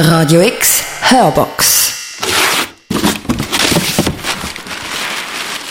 [0.00, 1.92] Radio X Hörbox.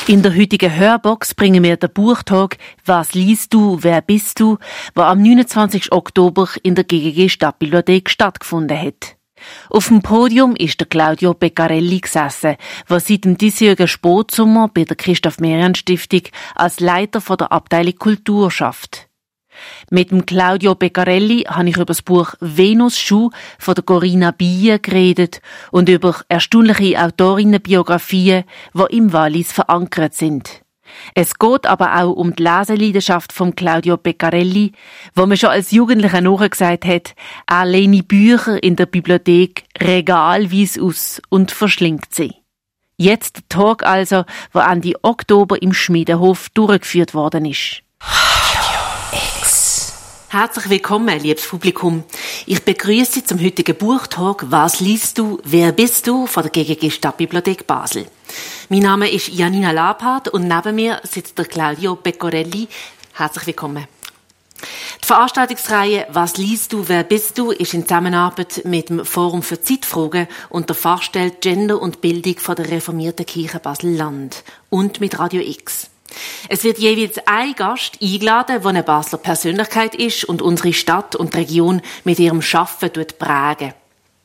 [0.08, 4.58] In der heutigen Hörbox bringen wir den Buchtag Was liest du, wer bist du,
[4.98, 5.94] der am 29.
[5.94, 9.16] Oktober in der GGG Stadtbibliothek stattgefunden hat.
[9.70, 12.58] Auf dem Podium ist der Claudio Beccarelli gesessen,
[12.90, 16.24] der seit dem diesjährigen Sportsommer bei der Christoph Merian Stiftung
[16.54, 19.08] als Leiter der Abteilung Kultur schafft.
[19.90, 23.30] Mit dem Claudio Beccarelli habe ich über das Buch Venus Schuh
[23.60, 25.42] von der Corinna Bier geredet
[25.72, 30.62] und über erstaunliche Autorinnenbiografien, die im Wallis verankert sind.
[31.14, 34.72] Es geht aber auch um die Leseleidenschaft von Claudio Beccarelli,
[35.16, 37.16] wo man schon als Jugendlicher nachgesagt hat,
[37.48, 42.36] er lehne Bücher in der Bibliothek regalweise aus und verschlingt sie.
[42.98, 47.84] Jetzt der Talk also, wo Ende Oktober im Schmiedenhof durchgeführt worden ist.
[50.40, 52.04] Herzlich willkommen, liebes Publikum.
[52.46, 56.92] Ich begrüße Sie zum heutigen Buchtalk Was liest du, wer bist du von der GGG
[56.92, 58.06] Stadtbibliothek Basel.
[58.70, 62.68] Mein Name ist Janina Labhardt und neben mir sitzt der Claudio Pecorelli.
[63.16, 63.88] Herzlich willkommen.
[65.02, 69.60] Die Veranstaltungsreihe Was liest du, wer bist du ist in Zusammenarbeit mit dem Forum für
[69.60, 75.42] Zeitfragen und der Fachstelle Gender und Bildung von der reformierten Kirche Basel-Land und mit Radio
[75.42, 75.90] X.
[76.50, 81.36] Es wird jeweils ein Gast eingeladen, der eine Basler Persönlichkeit ist und unsere Stadt und
[81.36, 83.74] Region mit ihrem Schaffen prägen.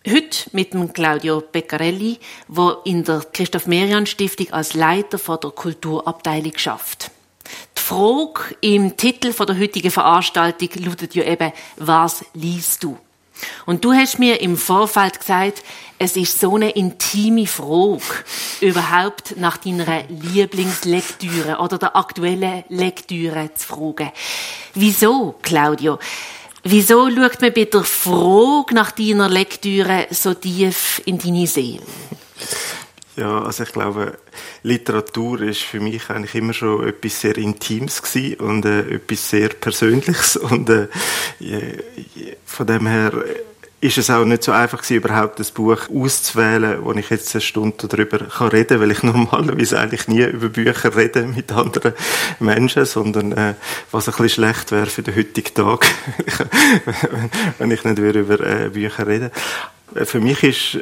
[0.07, 5.51] Heute mit dem Claudio Beccarelli, der in der Christoph Merian Stiftung als Leiter von der
[5.51, 7.13] Kulturabteilung schafft.
[7.77, 12.99] Die Frage im Titel der heutigen Veranstaltung lautet ja eben, was liest du?
[13.67, 15.63] Und du hast mir im Vorfeld gesagt,
[15.99, 18.03] es ist so eine intime Frage,
[18.61, 24.11] überhaupt nach deiner Lieblingslektüre oder der aktuellen Lektüre zu fragen.
[24.75, 25.99] Wieso, Claudio?
[26.65, 31.83] Wieso schaut man bei der Frage nach deiner Lektüre so tief in deine Seele?
[33.17, 34.19] Ja, also ich glaube,
[34.63, 39.51] Literatur ist für mich eigentlich immer schon etwas sehr Intimes gewesen und äh, etwas sehr
[39.51, 40.89] Persönliches und äh,
[42.47, 43.13] von dem her
[43.83, 47.43] ist es auch nicht so einfach gewesen, überhaupt das Buch auszuwählen, wo ich jetzt eine
[47.43, 51.93] Stunde darüber kann reden, weil ich normalerweise eigentlich nie über Bücher rede mit anderen
[52.39, 53.55] Menschen, sondern äh,
[53.91, 55.85] was ein bisschen schlecht wäre für den heutigen Tag,
[57.59, 59.33] wenn ich nicht über äh, Bücher rede.
[60.05, 60.79] Für mich ist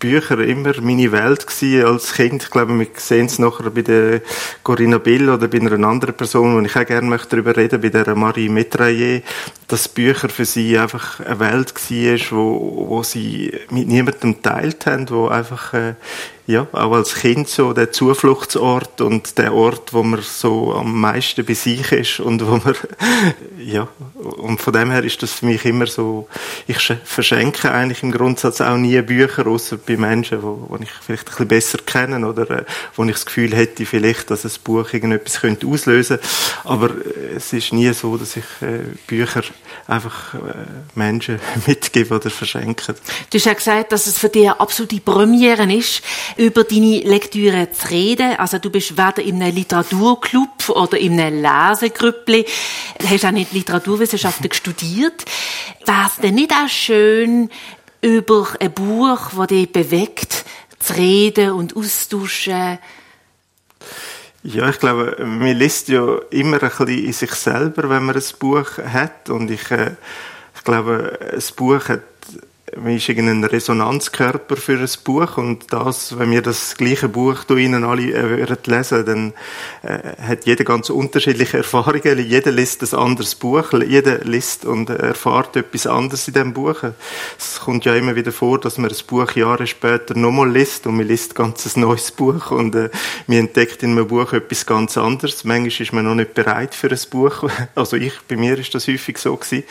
[0.00, 2.42] Bücher immer meine Welt gewesen als Kind.
[2.42, 4.22] Ich glaube, wir sehen es nachher bei der
[4.64, 7.90] Corinna Bill oder bei einer anderen Person, wo ich auch gerne möchte darüber reden, bei
[7.90, 9.22] der Marie Metraillé,
[9.70, 15.08] dass Bücher für sie einfach eine Welt war, wo, wo sie mit niemandem teilt haben,
[15.10, 15.94] wo einfach äh,
[16.50, 21.44] ja, auch als Kind so der Zufluchtsort und der Ort, wo man so am meisten
[21.44, 22.74] bei sich ist und wo man,
[23.58, 26.28] ja, und von dem her ist das für mich immer so,
[26.66, 31.28] ich verschenke eigentlich im Grundsatz auch nie Bücher, außer bei Menschen, wo, wo ich vielleicht
[31.28, 32.64] ein bisschen besser kenne oder äh,
[32.96, 36.18] wo ich das Gefühl hätte, vielleicht, dass ein Buch irgendetwas könnte auslösen.
[36.64, 39.42] Aber äh, es ist nie so, dass ich äh, Bücher
[39.86, 40.38] einfach äh,
[40.94, 42.94] Menschen mitgebe oder verschenke.
[43.30, 46.02] Du hast ja gesagt, dass es für dich eine absolute Premiere ist,
[46.36, 48.36] über deine Lektüre zu reden.
[48.36, 52.46] Also du bist weder in einem Literaturclub oder in einem Lesegrüppli,
[52.98, 55.24] du hast auch nicht Literaturwissenschaften studiert.
[55.84, 57.50] Wäre es denn nicht auch schön,
[58.00, 60.44] über ein Buch, das dich bewegt,
[60.78, 62.78] zu reden und austauschen?
[64.42, 68.22] Ja, ich glaube, man liest ja immer ein bisschen in sich selber, wenn man ein
[68.38, 69.28] Buch hat.
[69.28, 69.92] Und ich, äh,
[70.54, 72.00] ich glaube, ein Buch hat
[72.76, 77.54] man ist irgendein Resonanzkörper für ein Buch und das, wenn wir das gleiche Buch da
[77.54, 79.32] Ihnen alle äh, würden lesen, dann
[79.82, 82.18] äh, hat jeder ganz unterschiedliche Erfahrungen.
[82.18, 86.82] Jeder liest ein anderes Buch, jeder liest und erfahrt etwas anderes in dem Buch.
[87.38, 90.96] Es kommt ja immer wieder vor, dass man ein Buch Jahre später nochmal liest und
[90.96, 92.90] man liest ganz ein neues Buch und äh,
[93.26, 95.44] man entdeckt in einem Buch etwas ganz anderes.
[95.44, 97.48] Manchmal ist man noch nicht bereit für ein Buch.
[97.74, 99.64] Also ich, bei mir ist das häufig so gewesen.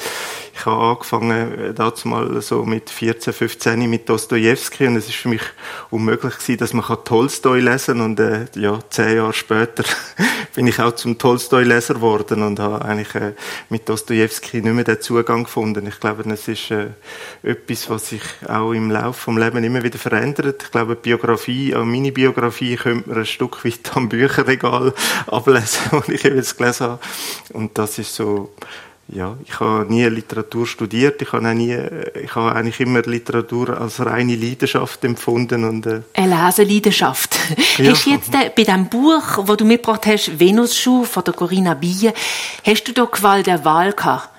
[0.60, 5.16] Ich habe angefangen, äh, dazu mal so mit 14, 15 mit Dostoevsky und es ist
[5.16, 5.42] für mich
[5.90, 9.86] unmöglich gewesen, dass man Tolstoi lesen kann und äh, ja, zehn Jahre später
[10.56, 13.32] bin ich auch zum Tolstoi-Leser geworden und habe eigentlich äh,
[13.70, 15.88] mit Dostoevsky nicht mehr den Zugang gefunden.
[15.88, 16.88] Ich glaube, das ist äh,
[17.42, 20.64] etwas, was sich auch im Laufe des Lebens immer wieder verändert.
[20.64, 24.94] Ich glaube, Biografie, auch meine Biografie könnte man ein Stück weit am Bücherregal
[25.28, 27.00] ablesen, was ich jetzt gelesen habe.
[27.54, 28.52] Und das ist so
[29.12, 31.22] ja, ich habe nie Literatur studiert.
[31.22, 31.78] Ich habe, nie,
[32.22, 35.64] ich habe eigentlich immer Literatur als reine Leidenschaft empfunden.
[35.64, 37.38] Und, äh Eine Leseleidenschaft.
[37.78, 37.92] Ja.
[37.92, 41.74] Hast du jetzt äh, bei dem Buch, das du mitgebracht hast, Venusschuh von der Corinna
[41.74, 42.14] Bier,
[42.66, 44.30] hast du da Qual der Wahl gehabt?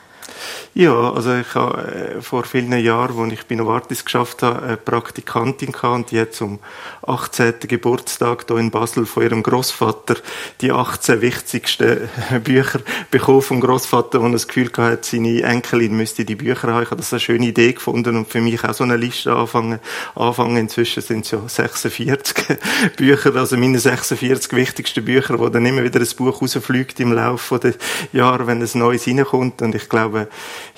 [0.72, 4.76] Ja, also ich habe äh, vor vielen Jahren, als ich bei Novartis geschafft habe, eine
[4.76, 6.60] Praktikantin gehabt und die hat zum
[7.04, 7.54] 18.
[7.66, 10.14] Geburtstag hier in Basel von ihrem Großvater
[10.60, 12.08] die 18 wichtigsten
[12.44, 12.78] Bücher
[13.10, 16.84] bekommen vom Großvater, und das Gefühl hatte, seine Enkelin müsste die Bücher haben.
[16.84, 19.80] Ich habe das eine schöne Idee gefunden und für mich auch so eine Liste anfangen.
[20.14, 22.46] Anfangen inzwischen sind es ja 46
[22.96, 27.58] Bücher, also meine 46 wichtigsten Bücher, wo dann immer wieder ein Buch rausfliegt im Laufe
[27.58, 27.74] der
[28.12, 29.62] Jahre, wenn ein neues reinkommt.
[29.62, 30.28] Und ich glaube,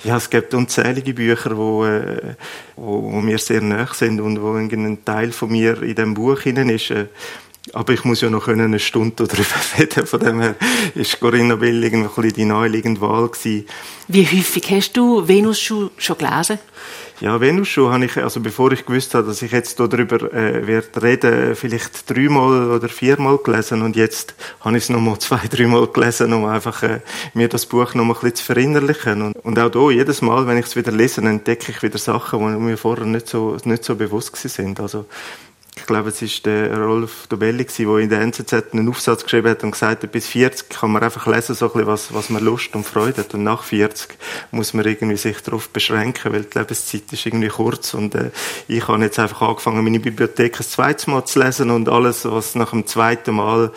[0.03, 2.35] ja, es gibt unzählige Bücher, wo, äh,
[2.75, 6.41] wo, wo mir sehr nahe sind und wo ein Teil von mir in dem Buch
[6.41, 6.91] hinein ist.
[6.91, 7.07] Äh,
[7.71, 10.05] aber ich muss ja noch eine Stunde darüber reden.
[10.05, 10.55] Von dem her
[10.95, 13.65] ist Corinna Bill irgendwie die naheliegende Wahl gewesen.
[14.07, 16.59] Wie häufig hast du Venus schon gelesen?
[17.19, 20.65] Ja, Venus schon habe ich, also bevor ich gewusst habe, dass ich jetzt darüber äh,
[20.65, 25.87] werde reden, vielleicht dreimal oder viermal gelesen und jetzt habe ich es nochmal zwei, dreimal
[25.87, 27.01] gelesen, um einfach äh,
[27.33, 29.21] mir das Buch nochmal ein bisschen zu verinnerlichen.
[29.21, 32.39] Und, und auch da, jedes Mal, wenn ich es wieder lese, entdecke ich wieder Sachen,
[32.39, 34.79] die mir vorher nicht so, nicht so bewusst sind.
[34.79, 35.05] Also
[35.75, 39.63] ich glaube, es ist der Rolf Dobelli der in der NZZ einen Aufsatz geschrieben hat
[39.63, 42.43] und gesagt hat, bis 40 kann man einfach lesen, so ein bisschen, was, was man
[42.43, 43.33] Lust und Freude hat.
[43.33, 44.15] Und nach 40
[44.51, 47.95] muss man irgendwie sich darauf beschränken, weil die Lebenszeit ist irgendwie kurz.
[47.95, 48.29] Und äh,
[48.67, 52.53] ich habe jetzt einfach angefangen, meine Bibliothek ein zweites Mal zu lesen und alles, was
[52.53, 53.71] nach dem zweiten Mal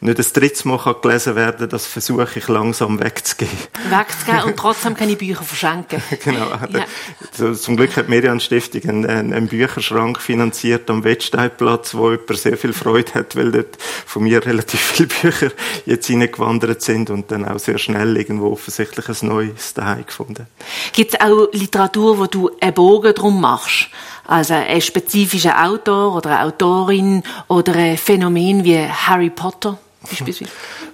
[0.00, 3.56] nicht ein drittes Mal kann gelesen werden das versuche ich langsam wegzugeben.
[3.90, 6.02] Wegzugeben und trotzdem keine Bücher verschenken.
[6.24, 6.48] genau.
[6.70, 7.54] Ja.
[7.54, 12.56] Zum Glück hat Merian Stiftung einen, einen Bücherschrank finanziert am Wettstein Platz, wo jemand sehr
[12.56, 15.50] viel Freude hat, weil dort von mir relativ viele Bücher
[15.86, 20.46] jetzt hineingewandert sind und dann auch sehr schnell irgendwo offensichtlich ein neues daheim gefunden.
[20.92, 23.88] Gibt es auch Literatur, wo du einen Bogen drum machst?
[24.26, 29.78] Also ein spezifischer Autor oder eine Autorin oder ein Phänomen wie Harry Potter?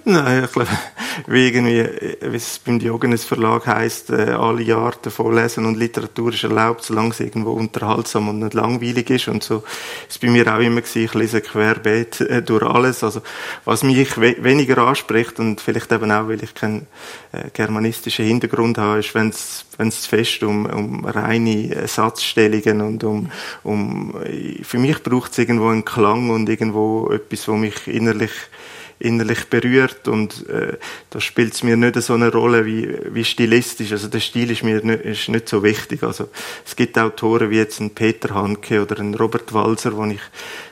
[0.05, 0.69] Nein, ich glaube,
[1.27, 1.85] wie irgendwie,
[2.21, 6.83] wie es beim Diogenes Verlag heisst, äh, alle Arten von Lesen und Literatur ist erlaubt,
[6.83, 9.27] solange es irgendwo unterhaltsam und nicht langweilig ist.
[9.27, 9.63] Und so
[10.07, 13.03] ist bei mir auch immer gewesen, ich lese querbeet äh, durch alles.
[13.03, 13.21] Also,
[13.65, 16.87] was mich we weniger anspricht und vielleicht eben auch, weil ich keinen
[17.31, 23.31] äh, germanistischen Hintergrund habe, ist, wenn es es fest um, um reine Satzstellungen und um,
[23.63, 24.13] um
[24.61, 28.31] für mich braucht es irgendwo einen Klang und irgendwo etwas, wo mich innerlich
[28.99, 30.77] innerlich berührt und äh,
[31.09, 33.93] da spielt es mir nicht so eine Rolle wie, wie stilistisch.
[33.93, 36.03] Also der Stil ist mir nicht, ist nicht so wichtig.
[36.03, 36.29] Also
[36.65, 40.19] es gibt Autoren wie jetzt ein Peter Hanke oder ein Robert Walser, wo ich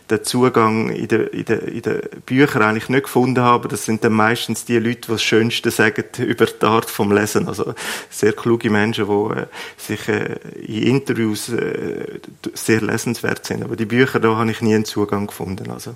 [0.09, 3.69] den Zugang in den, in den, in den Büchern eigentlich nicht gefunden habe.
[3.69, 7.47] Das sind dann meistens die Leute, die das Schönste sagen über die Art vom Lesen.
[7.47, 7.75] Also
[8.09, 9.45] sehr kluge Menschen, die äh,
[9.77, 10.35] sich äh,
[10.65, 12.19] in Interviews äh,
[12.53, 13.63] sehr lesenswert sind.
[13.63, 15.71] Aber die Bücher, da habe ich nie einen Zugang gefunden.
[15.71, 15.95] Also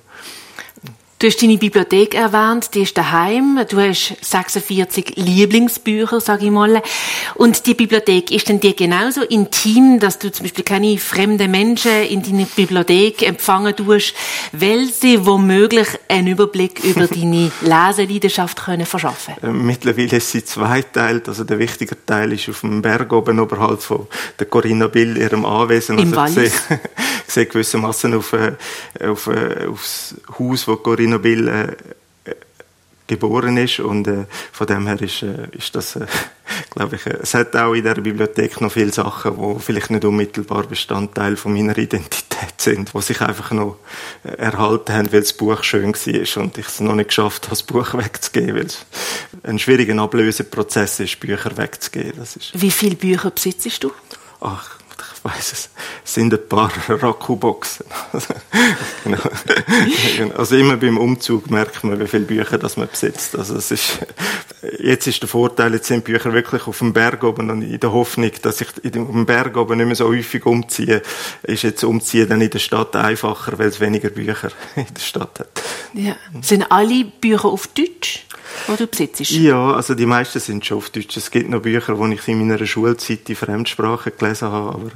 [1.21, 3.63] Du hast deine Bibliothek erwähnt, die ist daheim.
[3.69, 6.81] Du hast 46 Lieblingsbücher, sage ich mal.
[7.35, 11.91] Und die Bibliothek, ist denn dir genauso intim, dass du zum Beispiel keine fremden Menschen
[12.09, 14.15] in deine Bibliothek empfangen tust,
[14.51, 19.61] weil sie womöglich einen Überblick über deine Leseleidenschaft können verschaffen können?
[19.61, 21.27] Äh, mittlerweile ist sie zweiteilt.
[21.27, 24.07] Also der wichtige Teil ist auf dem Berg oben oberhalb von
[24.39, 25.99] der Corinna Bill, ihrem Anwesen.
[25.99, 26.63] Im also Wallis?
[27.31, 28.57] Ich sehe gewissermaßen auf, äh,
[29.01, 31.67] auf, äh, aufs Haus, wo Corinna Tschernobyl äh,
[33.07, 36.05] geboren ist und äh, von dem her ist, äh, ist das, äh,
[36.69, 40.05] glaube ich, äh, es hat auch in der Bibliothek noch viele Sachen, wo vielleicht nicht
[40.05, 43.77] unmittelbar Bestandteil von meiner Identität sind, wo sich einfach noch
[44.23, 47.51] äh, erhalten haben, weil das Buch schön war und ich es noch nicht geschafft habe,
[47.51, 48.85] das Buch wegzugeben, weil es
[49.43, 52.13] ein schwieriger Ablöseprozess ist, Bücher wegzugeben.
[52.15, 53.91] Das ist Wie viele Bücher besitzt du?
[54.39, 54.80] Ach,
[55.23, 55.69] ich weiß es,
[56.03, 57.85] sind ein paar Raku-Boxen.
[59.03, 60.33] genau.
[60.35, 63.35] Also immer beim Umzug merkt man, wie viele Bücher das man besitzt.
[63.35, 63.99] Also es ist,
[64.79, 67.91] jetzt ist der Vorteil, jetzt sind Bücher wirklich auf dem Berg oben und in der
[67.91, 71.03] Hoffnung, dass ich auf dem Berg oben nicht mehr so häufig umziehe,
[71.43, 75.39] ist jetzt Umziehen dann in der Stadt einfacher, weil es weniger Bücher in der Stadt
[75.39, 75.61] hat.
[75.93, 76.15] Ja.
[76.41, 78.25] Sind alle Bücher auf Deutsch?
[78.67, 79.31] Die du besitzt?
[79.31, 81.17] Ja, also die meisten sind schon auf Deutsch.
[81.17, 84.91] Es gibt noch Bücher, die ich in meiner Schulzeit in Fremdsprachen gelesen habe, aber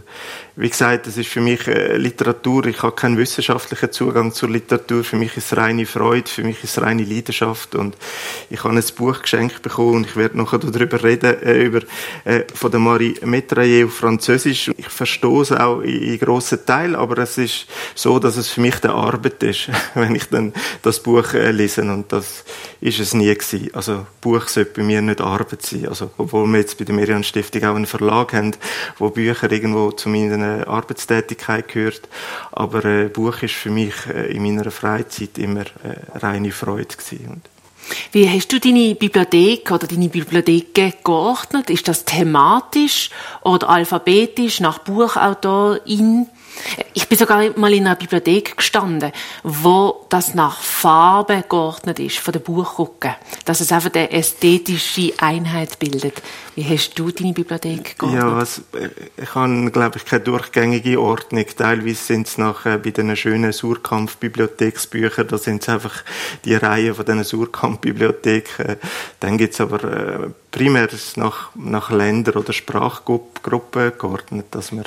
[0.57, 2.65] wie gesagt, das ist für mich äh, Literatur.
[2.67, 5.03] Ich habe keinen wissenschaftlichen Zugang zur Literatur.
[5.03, 7.97] Für mich ist es reine Freude, für mich ist es reine Leidenschaft und
[8.49, 11.81] ich habe ein Buch geschenkt bekommen und ich werde nachher darüber reden, äh, über,
[12.23, 14.71] äh, von der Marie Metraillé auf Französisch.
[14.77, 18.61] Ich verstehe es auch in, in grossen Teilen, aber es ist so, dass es für
[18.61, 22.45] mich eine Arbeit ist, wenn ich dann das Buch äh, lese und das
[22.79, 23.69] ist es nie gewesen.
[23.73, 25.87] Also Buch sollte bei mir nicht Arbeit sein.
[25.87, 28.53] Also, obwohl wir jetzt bei der Merian Stiftung auch einen Verlag haben,
[28.97, 30.07] wo Bücher irgendwo zu
[30.45, 32.01] meiner Arbeitstätigkeit gehört.
[32.51, 37.41] Aber äh, Buch ist für mich äh, in meiner Freizeit immer äh, reine Freude gewesen.
[38.11, 41.69] Wie hast du deine Bibliothek oder deine Bibliotheken geordnet?
[41.69, 43.11] Ist das thematisch
[43.43, 46.27] oder alphabetisch nach Buchautorin?
[46.93, 49.11] Ich bin sogar mal in einer Bibliothek gestanden,
[49.43, 55.77] wo das nach Farbe geordnet ist von der Buchrücken, dass es einfach eine ästhetische Einheit
[55.79, 56.21] bildet.
[56.55, 58.21] Wie hast du deine Bibliothek geordnet?
[58.21, 58.61] Ja, also,
[59.17, 61.45] ich habe, glaube ich, keine durchgängige Ordnung.
[61.57, 66.03] Teilweise sind es nachher bei den schönen Surkamp-Bibliotheksbüchern, da sind es einfach
[66.45, 68.77] die Reihe von diesen Surkamp-Bibliotheken.
[69.19, 74.85] Dann gibt es aber äh, primär nach, nach Ländern oder Sprachgruppen geordnet, dass man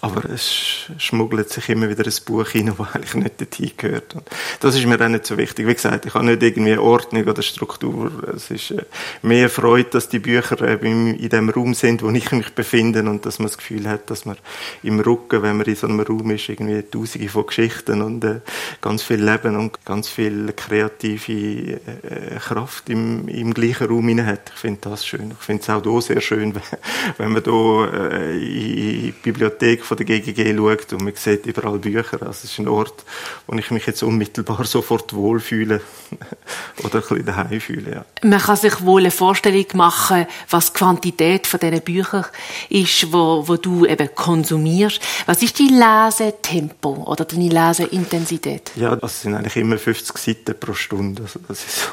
[0.00, 4.14] aber es schmuggelt sich immer wieder ein Buch rein, das eigentlich nicht dorthin gehört.
[4.14, 4.24] Und
[4.60, 5.66] das ist mir auch nicht so wichtig.
[5.66, 8.10] Wie gesagt, ich habe nicht irgendwie Ordnung oder Struktur.
[8.34, 8.84] Es ist äh,
[9.22, 13.38] mehr Freude, dass die Bücher in dem Raum sind, wo ich mich befinde und dass
[13.38, 14.36] man das Gefühl hat, dass man
[14.82, 18.40] im Rücken, wenn man in so einem Raum ist, irgendwie tausende von Geschichten und äh,
[18.80, 24.52] ganz viel Leben und ganz viel kreative äh, Kraft im, im gleichen Raum hat.
[24.54, 25.32] Ich finde das schön.
[25.32, 26.54] Ich finde es auch hier sehr schön,
[27.18, 32.20] wenn man hier in die Bibliothek von der GGG schaut und man sieht überall Bücher.
[32.20, 33.04] Also es ist ein Ort,
[33.46, 35.80] wo ich mich jetzt unmittelbar sofort wohlfühle
[36.84, 37.90] oder ein bisschen daheim fühle.
[37.90, 38.04] Ja.
[38.28, 42.26] Man kann sich wohl eine Vorstellung machen, was die Quantität von diesen Büchern
[42.68, 45.00] ist, wo, wo du eben konsumierst.
[45.24, 48.72] Was ist dein Lesetempo oder deine Leseintensität?
[48.76, 51.22] Ja, das sind eigentlich immer 50 Seiten pro Stunde.
[51.22, 51.88] Also, das ist so.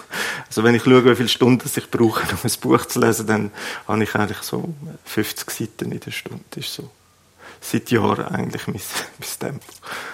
[0.47, 3.51] also wenn ich schaue, wie viele Stunden ich brauche, um ein Buch zu lesen, dann
[3.87, 4.67] habe ich eigentlich so
[5.05, 6.43] 50 Seiten in der Stunde.
[6.51, 6.89] Das ist so
[7.71, 8.81] seit Jahren eigentlich mein,
[9.19, 9.65] mein Tempo.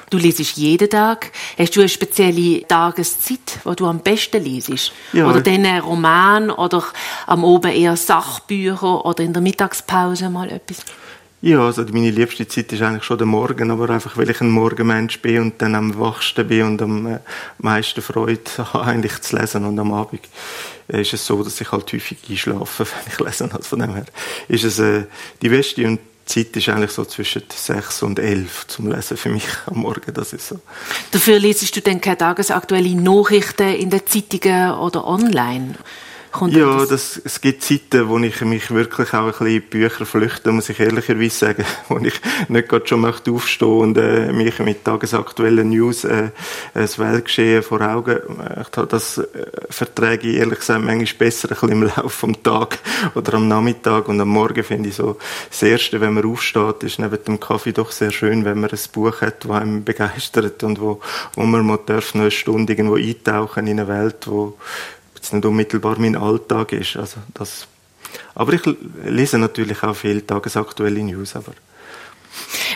[0.10, 1.32] Du liest jeden Tag.
[1.58, 4.92] Hast du eine spezielle Tageszeit, wo du am besten liest?
[5.14, 5.30] Ja.
[5.30, 6.84] Oder dann einen Roman oder
[7.28, 10.84] am Oben eher Sachbücher oder in der Mittagspause mal etwas?
[11.44, 14.50] Ja, also meine liebste Zeit ist eigentlich schon der Morgen, aber einfach weil ich ein
[14.52, 17.20] Morgenmensch bin und dann am wachsten bin und am äh,
[17.58, 19.66] meisten Freude habe, eigentlich zu lesen.
[19.66, 20.22] Und am Abend
[20.88, 23.46] ist es so, dass ich halt häufig einschlafe, wenn ich lese.
[23.46, 24.06] Also von dem her
[24.50, 25.06] ist es äh,
[25.42, 26.00] die beste und
[26.32, 30.14] Zeit ist eigentlich so zwischen 6 und 11 zum Lesen für mich am Morgen.
[30.14, 30.60] Das ist so.
[31.12, 35.76] Dafür lesest du dann keine tagesaktuelle Nachrichten in den Zeitungen oder online?
[36.32, 36.90] Kommt ja, das?
[36.90, 37.22] das?
[37.26, 40.80] es gibt Zeiten, wo ich mich wirklich auch ein bisschen in Bücher flüchte, muss ich
[40.80, 42.14] ehrlicherweise sagen, wo ich
[42.48, 46.30] nicht gerade schon möchte aufstehen und äh, mich mit tagesaktuellen News äh,
[46.74, 49.28] das Weltgeschehen vor Augen äh, Das äh,
[49.70, 52.80] verträge ich ehrlich gesagt manchmal besser ein bisschen im Laufe des Tages
[53.14, 55.18] oder am Nachmittag und am Morgen finde ich so,
[55.50, 58.80] das Erste, wenn man aufsteht, ist neben dem Kaffee doch sehr schön, wenn man ein
[58.94, 61.02] Buch hat, das einem begeistert und wo,
[61.36, 64.58] wo man mal darf noch eine Stunde irgendwo eintauchen in eine Welt, wo
[65.22, 66.98] jetzt nicht unmittelbar mein Alltag ist.
[66.98, 67.68] Also das,
[68.34, 68.62] aber ich
[69.06, 71.36] lese natürlich auch viel tagesaktuelle News.
[71.36, 71.54] Aber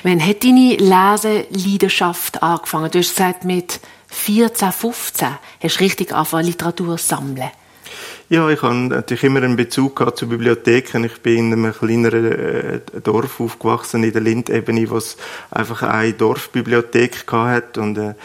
[0.03, 2.91] Wann hat deine Leseleidenschaft angefangen?
[2.91, 5.27] Du hast gesagt, mit 14, 15
[5.61, 7.49] hast du richtig angefangen, Literatur zu sammeln.
[8.27, 11.03] Ja, ich habe natürlich immer einen Bezug gehabt zu Bibliotheken.
[11.03, 15.17] Ich bin in einem kleineren äh, Dorf aufgewachsen, in der Lindebene, wo es
[15.51, 17.77] einfach eine Dorfbibliothek hat.
[17.77, 18.15] Und äh,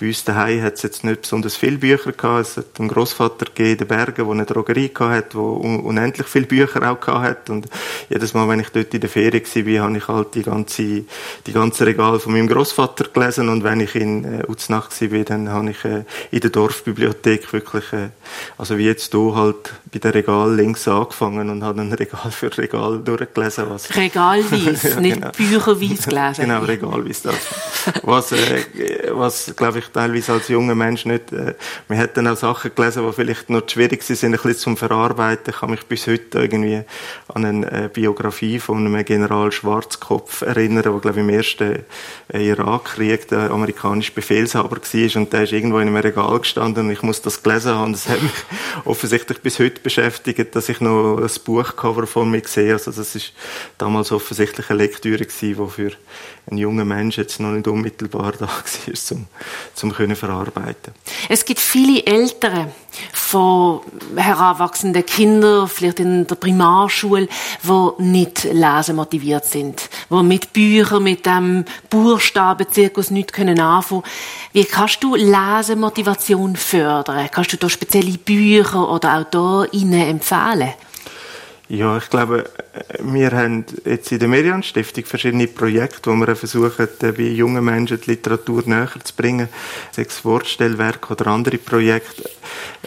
[0.00, 2.46] bei uns daheim hat es jetzt nicht besonders viele Bücher gehabt.
[2.46, 6.28] Es hat einen Großvater gegeben in den Bergen, der eine Drogerie gehabt hat, der unendlich
[6.28, 7.50] viele Bücher auch gehabt hat.
[7.50, 7.66] Und
[8.08, 11.04] jedes Mal, wenn ich dort in der Ferien war, habe ich halt die ganze,
[11.46, 13.48] die ganze Regal von meinem Großvater gelesen.
[13.48, 17.92] Und wenn ich in äh, Uznach war, dann habe ich äh, in der Dorfbibliothek wirklich,
[17.92, 18.10] äh,
[18.56, 22.56] also wie jetzt hier halt bei der Regal links angefangen und habe ein Regal für
[22.56, 23.64] Regal durchgelesen.
[23.68, 25.32] Was Regalweise, ja, nicht genau.
[25.36, 26.42] bücherweise gelesen.
[26.42, 28.02] genau, regalweise das.
[28.04, 28.62] Was, äh,
[29.10, 31.32] was glaube ich, teilweise als junger Mensch nicht.
[31.32, 31.54] Äh,
[31.88, 35.52] man hat dann auch Sachen gelesen, die vielleicht noch schwierig sind, ein bisschen zum Verarbeiten.
[35.52, 36.82] Ich kann mich bis heute irgendwie
[37.28, 41.84] an eine äh, Biografie von einem General Schwarzkopf erinnern, der, glaube ich, im ersten
[42.32, 46.92] äh, Irakkrieg der amerikanische Befehlshaber war und der ist irgendwo in einem Regal gestanden und
[46.92, 47.92] ich muss das gelesen haben.
[47.92, 48.32] Das hat mich
[48.84, 52.72] offensichtlich bis heute beschäftigt, dass ich noch ein Buchcover von mir sehe.
[52.72, 53.32] Also das ist
[53.78, 55.92] damals offensichtlich eine Lektüre gewesen, die für
[56.50, 59.26] einen jungen Mensch jetzt noch nicht unmittelbar da war, zum,
[59.78, 60.92] zum können verarbeiten.
[61.28, 62.72] Es gibt viele Eltern
[63.12, 63.80] von
[64.16, 67.28] heranwachsenden Kindern, vielleicht in der Primarschule,
[67.62, 74.02] die nicht lesen motiviert sind, die mit Büchern, mit dem Buchstabenzirkus nichts können anfangen.
[74.52, 77.28] Wie kannst du Lesemotivation fördern?
[77.30, 80.74] Kannst du da spezielle Bücher oder Autorinnen empfehlen?
[81.70, 82.44] Ja, ich glaube,
[83.00, 87.62] wir haben jetzt in der Merian Stiftung verschiedene Projekte, wo wir versuchen, äh, bei jungen
[87.62, 89.50] Menschen die Literatur näher zu bringen,
[89.90, 92.30] sechs Wortstellwerke oder andere Projekte.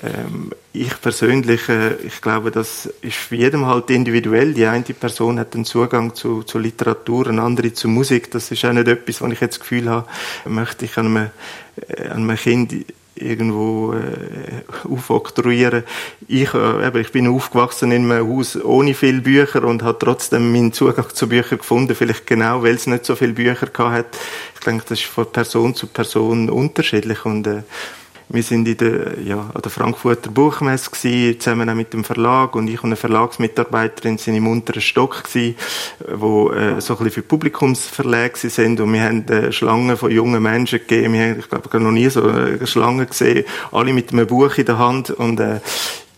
[0.01, 4.55] Ähm, ich persönlich, äh, ich glaube, das ist für jedem halt individuell.
[4.55, 8.31] Die eine Person hat einen Zugang zu, zu Literatur, eine andere zu Musik.
[8.31, 10.07] Das ist auch nicht etwas, wo ich jetzt das Gefühl habe,
[10.45, 11.29] möchte ich an einem,
[11.88, 12.83] äh, an einem Kind
[13.15, 15.83] irgendwo äh, aufoktroyieren.
[16.27, 20.51] Ich, äh, eben, ich bin aufgewachsen in einem Haus ohne viele Bücher und habe trotzdem
[20.51, 24.17] meinen Zugang zu Büchern gefunden, vielleicht genau, weil es nicht so viele Bücher gehabt hat.
[24.55, 27.63] Ich denke, das ist von Person zu Person unterschiedlich und äh,
[28.33, 32.55] wir sind in der, ja, an der Frankfurter Buchmesse gewesen, zusammen mit dem Verlag.
[32.55, 35.55] Und ich und eine Verlagsmitarbeiterin sind im unteren Stock gewesen,
[36.13, 38.79] wo äh, so ein bisschen für Publikumsverlage sind.
[38.79, 41.13] Und wir haben äh, Schlangen von jungen Menschen gegeben.
[41.13, 44.65] Wir haben, ich glaube, noch nie so eine Schlange gesehen, alle mit einem Buch in
[44.65, 45.09] der Hand.
[45.09, 45.59] Und äh,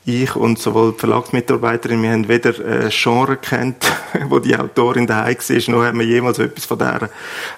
[0.06, 3.86] ich und sowohl die Verlagsmitarbeiterin, wir haben weder äh, Genre kennt,
[4.30, 7.10] wo die Autorin daheim war, noch haben wir jemals etwas von dieser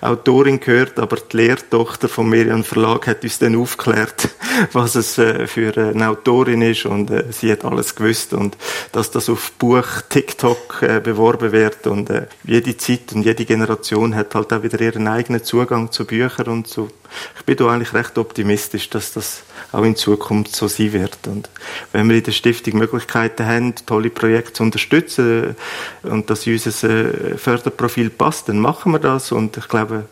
[0.01, 4.29] Autorin gehört, aber die Lehrtochter von Miriam Verlag hat uns dann aufgeklärt,
[4.73, 8.57] was es äh, für eine Autorin ist und äh, sie hat alles gewusst und
[8.91, 14.15] dass das auf Buch TikTok äh, beworben wird und äh, jede Zeit und jede Generation
[14.15, 16.89] hat halt auch wieder ihren eigenen Zugang zu Büchern und zu
[17.37, 21.17] ich bin da eigentlich recht optimistisch, dass das auch in Zukunft so sein wird.
[21.27, 21.49] Und
[21.91, 25.55] wenn wir in der Stiftung Möglichkeiten haben, tolle Projekte zu unterstützen
[26.03, 29.31] und dass unser äh, Förderprofil passt, dann machen wir das.
[29.31, 30.05] Und ich glaube,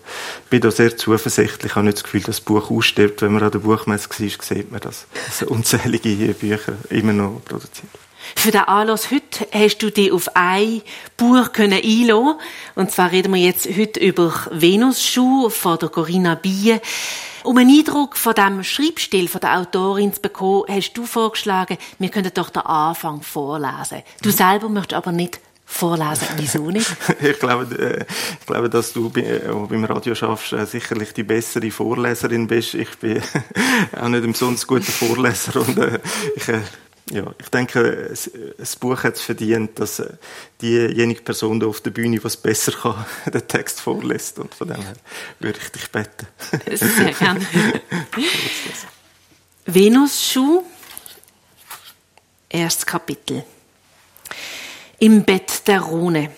[0.44, 1.72] ich bin da sehr zuversichtlich.
[1.72, 3.22] Ich habe nicht das Gefühl, dass das Buch ausstirbt.
[3.22, 5.06] Wenn man an der Buchmesse war, sieht man das.
[5.28, 8.03] Also unzählige Bücher immer noch produziert.
[8.36, 10.82] Für den Anlass heute hast du dich auf ein
[11.18, 12.36] Buch können einlassen.
[12.76, 16.82] Und zwar reden wir jetzt heute über Venusschuh von der Corinna Bier.
[17.44, 22.10] Um einen Eindruck von dem Schreibstil von der Autorin zu bekommen, hast du vorgeschlagen, wir
[22.10, 24.04] könnten doch den Anfang vorlesen.
[24.22, 26.28] Du selber möchtest aber nicht vorlesen.
[26.38, 26.90] Wieso nicht?
[27.22, 28.06] ich, glaube, äh,
[28.40, 32.76] ich glaube, dass du äh, beim Radio schaffst, äh, sicherlich die bessere Vorleserin bist.
[32.76, 33.22] Ich bin
[34.02, 35.78] auch nicht umsonst guter Vorleser und
[36.36, 36.48] ich
[37.12, 38.14] ja, ich denke,
[38.58, 40.14] das Buch hat es verdient, dass äh,
[40.62, 44.40] diejenige Person auf der Bühne, es besser kann, den Text vorlässt.
[44.40, 44.94] Und von dem her
[45.40, 46.28] würde ich dich beten.
[46.72, 47.46] Sehr gerne.
[49.66, 50.64] Venus-Schuh,
[52.50, 53.44] erstes Kapitel.
[55.00, 56.32] Im Bett der Rhone.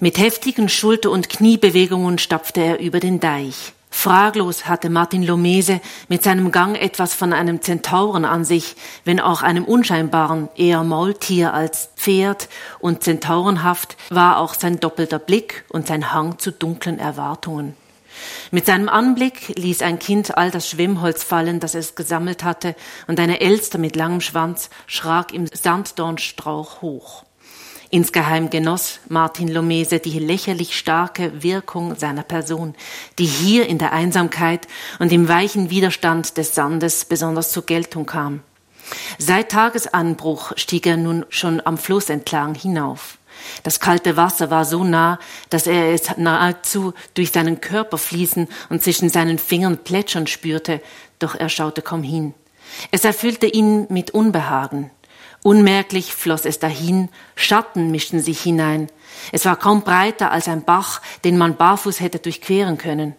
[0.00, 3.72] Mit heftigen Schulter- und Kniebewegungen stapfte er über den Deich.
[3.98, 9.42] Fraglos hatte Martin Lomese mit seinem Gang etwas von einem Zentauren an sich, wenn auch
[9.42, 16.12] einem unscheinbaren, eher Maultier als Pferd, und zentaurenhaft war auch sein doppelter Blick und sein
[16.12, 17.74] Hang zu dunklen Erwartungen.
[18.52, 22.76] Mit seinem Anblick ließ ein Kind all das Schwimmholz fallen, das es gesammelt hatte,
[23.08, 27.24] und eine Elster mit langem Schwanz schrak im Sanddornstrauch hoch.
[27.90, 32.74] Insgeheim genoss Martin Lomese die lächerlich starke Wirkung seiner Person,
[33.18, 38.40] die hier in der Einsamkeit und im weichen Widerstand des Sandes besonders zur Geltung kam.
[39.18, 43.18] Seit Tagesanbruch stieg er nun schon am Fluss entlang hinauf.
[43.62, 48.82] Das kalte Wasser war so nah, dass er es nahezu durch seinen Körper fließen und
[48.82, 50.82] zwischen seinen Fingern plätschern spürte,
[51.18, 52.34] doch er schaute kaum hin.
[52.90, 54.90] Es erfüllte ihn mit Unbehagen.
[55.42, 58.88] Unmerklich floss es dahin, Schatten mischten sich hinein.
[59.32, 63.14] Es war kaum breiter als ein Bach, den man barfuß hätte durchqueren können.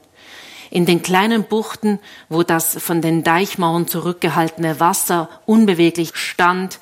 [0.70, 6.80] In den kleinen Buchten, wo das von den Deichmauern zurückgehaltene Wasser unbeweglich stand,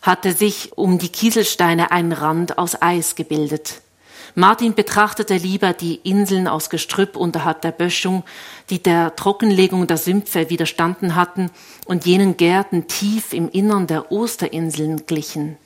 [0.00, 3.82] hatte sich um die Kieselsteine ein Rand aus Eis gebildet.
[4.38, 8.22] Martin betrachtete lieber die Inseln aus Gestrüpp unterhalb der Böschung,
[8.68, 11.50] die der Trockenlegung der Sümpfe widerstanden hatten
[11.86, 15.56] und jenen Gärten tief im Innern der Osterinseln glichen.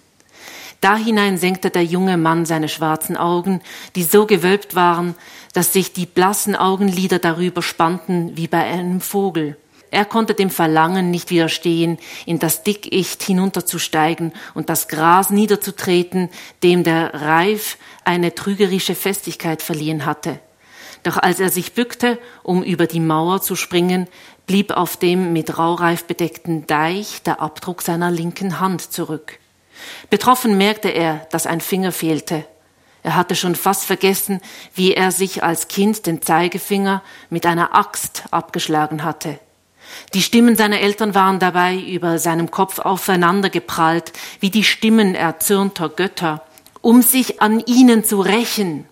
[0.80, 3.60] Da hinein senkte der junge Mann seine schwarzen Augen,
[3.96, 5.16] die so gewölbt waren,
[5.52, 9.56] dass sich die blassen Augenlider darüber spannten wie bei einem Vogel.
[9.90, 16.30] Er konnte dem Verlangen nicht widerstehen, in das Dickicht hinunterzusteigen und das Gras niederzutreten,
[16.62, 20.38] dem der Reif eine trügerische Festigkeit verliehen hatte.
[21.02, 24.06] Doch als er sich bückte, um über die Mauer zu springen,
[24.46, 29.38] blieb auf dem mit Raureif bedeckten Deich der Abdruck seiner linken Hand zurück.
[30.10, 32.44] Betroffen merkte er, dass ein Finger fehlte.
[33.02, 34.40] Er hatte schon fast vergessen,
[34.74, 39.40] wie er sich als Kind den Zeigefinger mit einer Axt abgeschlagen hatte.
[40.14, 45.88] Die Stimmen seiner Eltern waren dabei über seinem Kopf aufeinander geprallt, wie die Stimmen erzürnter
[45.88, 46.42] Götter,
[46.80, 48.86] um sich an ihnen zu rächen.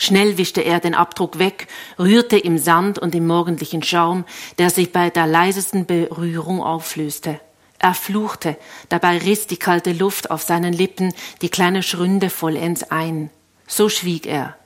[0.00, 1.66] Schnell wischte er den Abdruck weg,
[1.98, 4.24] rührte im Sand und im morgendlichen Schaum,
[4.58, 7.40] der sich bei der leisesten Berührung auflöste.
[7.80, 8.56] Er fluchte,
[8.88, 13.30] dabei riss die kalte Luft auf seinen Lippen die kleine Schründe vollends ein.
[13.66, 14.56] So schwieg er.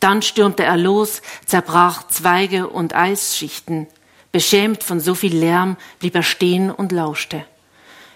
[0.00, 3.86] Dann stürmte er los, zerbrach Zweige und Eisschichten,
[4.32, 7.44] Beschämt von so viel Lärm blieb er stehen und lauschte.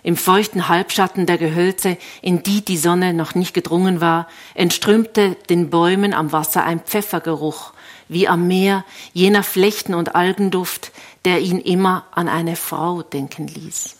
[0.05, 5.71] Im feuchten Halbschatten der Gehölze, in die die Sonne noch nicht gedrungen war, entströmte den
[5.71, 7.73] Bäumen am Wasser ein Pfeffergeruch,
[8.09, 10.91] wie am Meer jener Flechten und Algenduft,
[11.25, 13.97] der ihn immer an eine Frau denken ließ.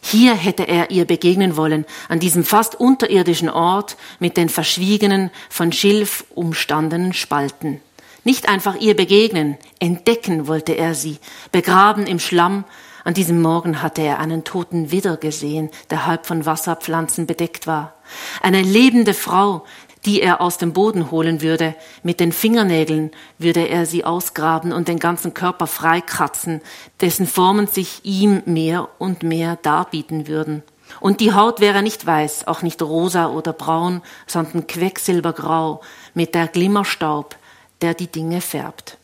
[0.00, 5.72] Hier hätte er ihr begegnen wollen, an diesem fast unterirdischen Ort mit den verschwiegenen, von
[5.72, 7.80] Schilf umstandenen Spalten.
[8.26, 11.18] Nicht einfach ihr begegnen, entdecken wollte er sie,
[11.52, 12.64] begraben im Schlamm,
[13.04, 17.94] an diesem Morgen hatte er einen toten Widder gesehen, der halb von Wasserpflanzen bedeckt war.
[18.42, 19.64] Eine lebende Frau,
[20.04, 21.76] die er aus dem Boden holen würde.
[22.02, 26.62] Mit den Fingernägeln würde er sie ausgraben und den ganzen Körper freikratzen,
[27.00, 30.64] dessen Formen sich ihm mehr und mehr darbieten würden.
[30.98, 35.80] Und die Haut wäre nicht weiß, auch nicht rosa oder braun, sondern quecksilbergrau,
[36.14, 37.36] mit der Glimmerstaub,
[37.82, 38.98] der die Dinge färbt.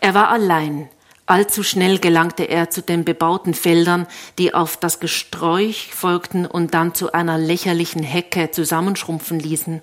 [0.00, 0.88] Er war allein,
[1.26, 4.06] Allzu schnell gelangte er zu den bebauten Feldern,
[4.38, 9.80] die auf das Gesträuch folgten und dann zu einer lächerlichen Hecke zusammenschrumpfen ließen.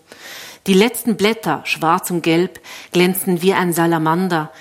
[0.68, 2.60] Die letzten Blätter, schwarz und gelb,
[2.92, 4.52] glänzten wie ein Salamander,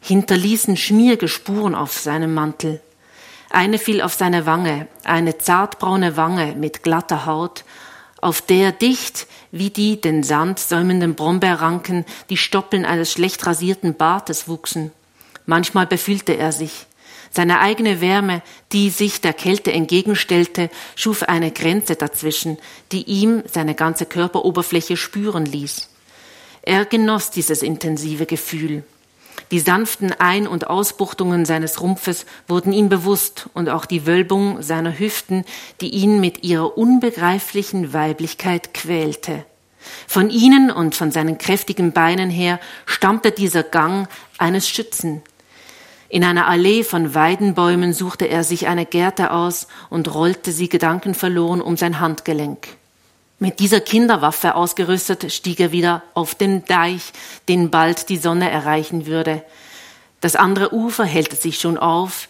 [0.00, 2.80] hinterließen schmierige Spuren auf seinem Mantel.
[3.50, 7.64] Eine fiel auf seine Wange, eine zartbraune Wange mit glatter Haut,
[8.24, 14.48] auf der dicht wie die den Sand säumenden Brombeerranken die Stoppeln eines schlecht rasierten Bartes
[14.48, 14.92] wuchsen.
[15.44, 16.86] Manchmal befühlte er sich.
[17.30, 22.58] Seine eigene Wärme, die sich der Kälte entgegenstellte, schuf eine Grenze dazwischen,
[22.92, 25.90] die ihm seine ganze Körperoberfläche spüren ließ.
[26.62, 28.84] Er genoss dieses intensive Gefühl.
[29.50, 34.98] Die sanften Ein- und Ausbuchtungen seines Rumpfes wurden ihm bewusst und auch die Wölbung seiner
[34.98, 35.44] Hüften,
[35.80, 39.44] die ihn mit ihrer unbegreiflichen Weiblichkeit quälte.
[40.06, 45.22] Von ihnen und von seinen kräftigen Beinen her stammte dieser Gang eines Schützen,
[46.14, 51.60] in einer Allee von Weidenbäumen suchte er sich eine Gerte aus und rollte sie gedankenverloren
[51.60, 52.68] um sein Handgelenk.
[53.38, 57.12] Mit dieser Kinderwaffe ausgerüstet stieg er wieder auf den Deich,
[57.48, 59.42] den bald die Sonne erreichen würde.
[60.20, 62.28] Das andere Ufer hellte sich schon auf,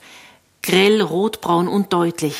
[0.63, 2.37] grell, rotbraun und deutlich.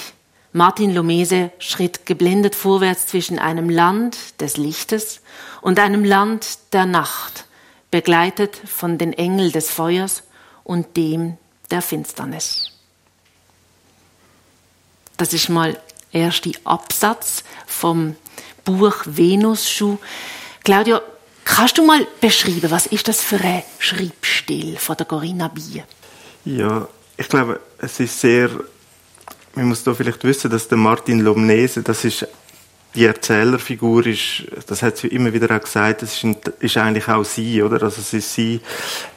[0.53, 5.21] Martin Lomese schritt geblendet vorwärts zwischen einem Land des Lichtes
[5.61, 7.45] und einem Land der Nacht,
[7.91, 10.23] begleitet von den Engel des Feuers
[10.63, 11.37] und dem
[11.71, 12.71] der Finsternis.
[15.17, 15.79] Das ist mal
[16.13, 18.17] erste Absatz vom
[18.65, 19.99] Buch Venusschuh.
[20.65, 21.03] Claudia,
[21.45, 25.85] kannst du mal beschreiben, was ist das für ein Schreibstil von der Corinna Bier?
[26.45, 28.51] Ja, ich glaube, es ist sehr,
[29.55, 32.27] man muss da vielleicht wissen, dass der Martin Lomnese, das ist
[32.95, 37.25] die Erzählerfigur ist, das hat sie immer wieder auch gesagt, das ist, ist eigentlich auch
[37.25, 37.83] sie, oder?
[37.83, 38.61] Also es ist sie,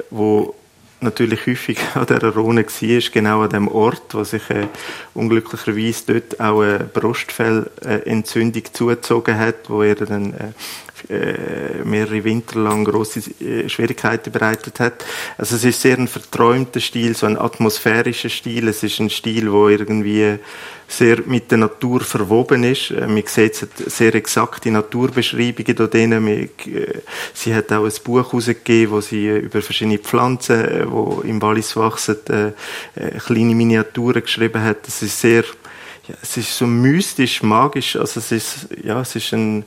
[0.09, 0.55] wo
[1.01, 4.67] natürlich häufig an dieser Rhone war, genau an dem Ort, wo sich äh,
[5.13, 10.51] unglücklicherweise dort auch eine Brustfellentzündung zugezogen hat, wo er dann äh,
[11.09, 15.05] äh, mehrere Winter lang große äh, Schwierigkeiten bereitet hat.
[15.37, 18.67] Also es ist sehr ein verträumter Stil, so ein atmosphärischer Stil.
[18.67, 20.37] Es ist ein Stil, wo irgendwie
[20.87, 22.91] sehr mit der Natur verwoben ist.
[22.91, 26.49] Äh, man sieht sehr exakte Naturbeschreibungen da drin.
[27.33, 32.17] Sie hat auch ein Buch herausgegeben, wo sie über verschiedene Pflanzen, die im Wallis wachsen,
[32.25, 34.87] kleine Miniaturen geschrieben hat.
[34.87, 35.43] Es ist sehr,
[36.07, 37.95] ja, es ist so mystisch, magisch.
[37.95, 39.65] Also es ist, ja, es ist ein,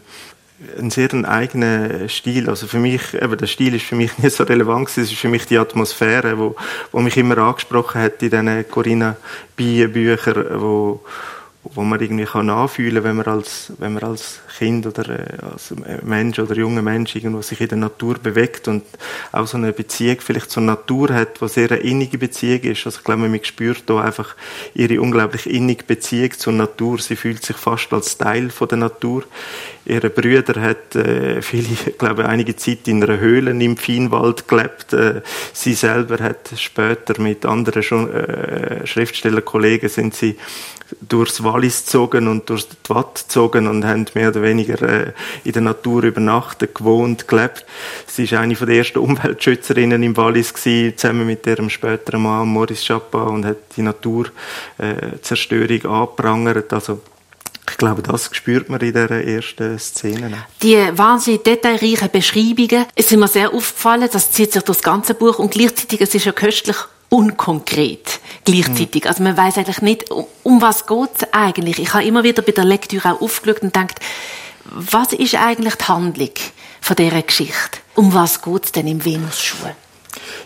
[0.79, 2.49] ein sehr eigenen Stil.
[2.49, 5.29] Also für mich, eben der Stil ist für mich nicht so relevant Es ist für
[5.29, 6.57] mich die Atmosphäre, wo,
[6.93, 9.17] wo mich immer angesprochen hat in diesen Corinna
[9.57, 11.01] Bier Büchern, wo,
[11.63, 15.75] wo man irgendwie kann nachfühlen, wenn man als wenn man als Kind oder äh, als
[16.03, 18.83] Mensch oder junger Mensch irgendwo sich in der Natur bewegt und
[19.33, 22.87] auch so eine Beziehung vielleicht zur Natur hat, was sehr eine innige Beziehung ist.
[22.87, 24.35] Also ich glaube, man spürt da einfach
[24.75, 26.99] ihre unglaublich innige Beziehung zur Natur.
[26.99, 29.25] Sie fühlt sich fast als Teil von der Natur.
[29.87, 34.93] Ihre Brüder hat äh, viele, glaube, einige Zeit in einer Höhle im Fienwald gelebt.
[34.93, 40.37] Äh, sie selber hat später mit anderen äh, Schriftstellerkollegen sind sie
[41.01, 45.13] durchs Wallis gezogen und durch die Watt gezogen und haben mehr oder weniger äh,
[45.45, 47.65] in der Natur übernachtet, gewohnt, gelebt.
[48.07, 52.85] Sie war eine der ersten Umweltschützerinnen im Wallis gewesen, zusammen mit ihrem späteren Mann Maurice
[52.85, 56.73] Chapin und hat die Naturzerstörung äh, angeprangert.
[56.73, 57.01] Also
[57.71, 60.47] ich glaube, das spürt man in dieser ersten Szene.
[60.63, 65.15] Die wahnsinnig detailreichen Beschreibungen, es sind mir sehr aufgefallen, das zieht sich durch das ganze
[65.15, 66.77] Buch und gleichzeitig es ist ja köstlich
[67.09, 69.07] unkonkret gleichzeitig.
[69.07, 71.79] Also man weiß eigentlich nicht, um, um was geht's eigentlich.
[71.79, 74.01] Ich habe immer wieder bei der Lektüre auch aufgeschaut und gedacht,
[74.65, 76.31] was ist eigentlich die Handlung
[76.81, 77.79] von dieser Geschichte?
[77.95, 79.57] Um was geht's denn im Venusschuh?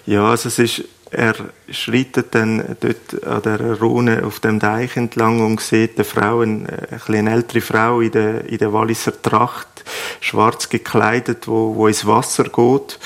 [0.06, 1.34] Ja, also es ist er
[1.70, 6.66] schreitet dann dort an der Rhone auf dem Deich entlang und sieht eine Frau, eine,
[7.06, 9.84] eine ältere Frau in der, in der Walliser Tracht,
[10.20, 12.98] schwarz gekleidet, wo, wo ins Wasser geht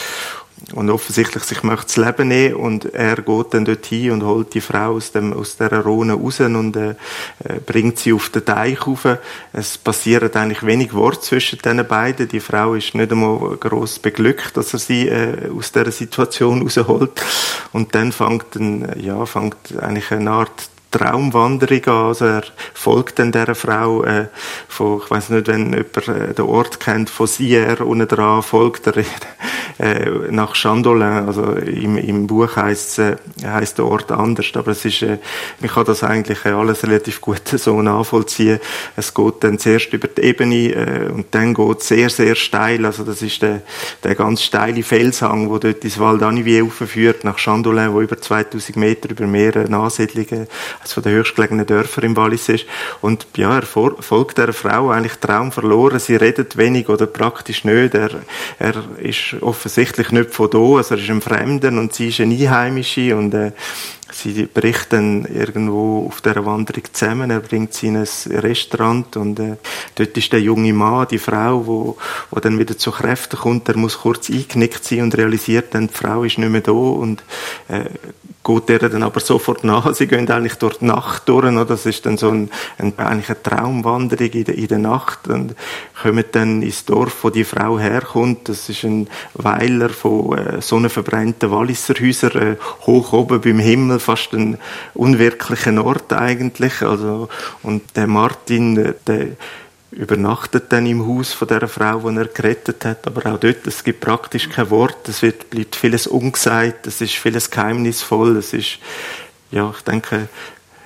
[0.75, 4.61] und offensichtlich sich möchte das Leben nehmen und er geht dann dorthin und holt die
[4.61, 8.87] Frau aus, dem, aus dieser Rhone raus und äh, äh, bringt sie auf den Teich
[8.87, 9.07] rauf.
[9.53, 12.29] Es passiert eigentlich wenig Wort zwischen den beiden.
[12.29, 17.23] Die Frau ist nicht einmal gross beglückt, dass er sie äh, aus dieser Situation rausholt.
[17.73, 22.07] Und dann fängt, ein, ja, fängt eigentlich eine Art Traumwanderung an.
[22.07, 24.27] Also er folgt dann dieser Frau äh,
[24.69, 28.87] von, ich weiß nicht, wenn jemand äh, den Ort kennt, von Sierre unten dran, folgt
[28.87, 28.97] er
[29.79, 31.27] äh, nach Chandolin.
[31.27, 35.19] Also im, im Buch heißt äh, heißt der Ort anders, aber es ist, äh,
[35.61, 38.61] man kann das eigentlich äh, alles relativ gut so nachvollziehen.
[38.97, 42.85] Es geht dann zuerst über die Ebene äh, und dann geht es sehr, sehr steil.
[42.87, 43.63] Also das ist der,
[44.05, 48.77] der ganz steile Felshang, wo dort ins Val d'Anivier führt, nach Chandolin, wo über 2000
[48.77, 50.47] Meter über mehrere Ansiedlungen
[50.81, 52.67] eines den höchstgelegenen Dörfer im Wallis ist.
[53.01, 55.99] Und ja, er folgt der Frau eigentlich Traum verloren.
[55.99, 57.95] Sie redet wenig oder praktisch nicht.
[57.95, 58.11] Er,
[58.59, 62.35] er ist offensichtlich nicht von da, also er ist ein Fremder und sie ist eine
[62.35, 63.53] Einheimische und äh,
[64.11, 67.31] Sie berichten irgendwo auf der Wanderung zusammen.
[67.31, 68.09] Er bringt sie in ein
[68.41, 69.57] Restaurant und äh,
[69.97, 71.99] dort ist der junge Mann, die Frau, wo,
[72.31, 73.69] wo dann wieder zu Kräften kommt.
[73.69, 77.23] Er muss kurz eingeknickt sein und realisiert dann, die Frau ist nicht mehr da und
[77.69, 77.85] äh,
[78.49, 79.93] geht der dann aber sofort nach.
[79.95, 81.45] Sie gehen eigentlich durch die Nacht durch.
[81.45, 81.65] Oder?
[81.65, 85.55] Das ist dann so ein, ein, eigentlich eine Traumwanderung in der, in der Nacht und
[86.01, 88.49] kommen dann ins Dorf, wo die Frau herkommt.
[88.49, 92.57] Das ist ein Weiler von äh, sonnenverbrannten Walliser Häusern, äh,
[92.87, 94.59] hoch oben beim Himmel, fast ein
[94.95, 96.83] unwirklicher Ort eigentlich.
[96.83, 97.29] Also,
[97.63, 99.29] und der Martin, äh, der
[99.99, 103.05] übernachtet dann im Haus von der Frau, die er gerettet hat.
[103.07, 105.09] Aber auch dort, es gibt praktisch kein Wort.
[105.09, 106.87] Es wird, bleibt vieles ungesagt.
[106.87, 108.37] Es ist vieles geheimnisvoll.
[108.37, 108.79] Es ist,
[109.51, 110.29] ja, ich denke,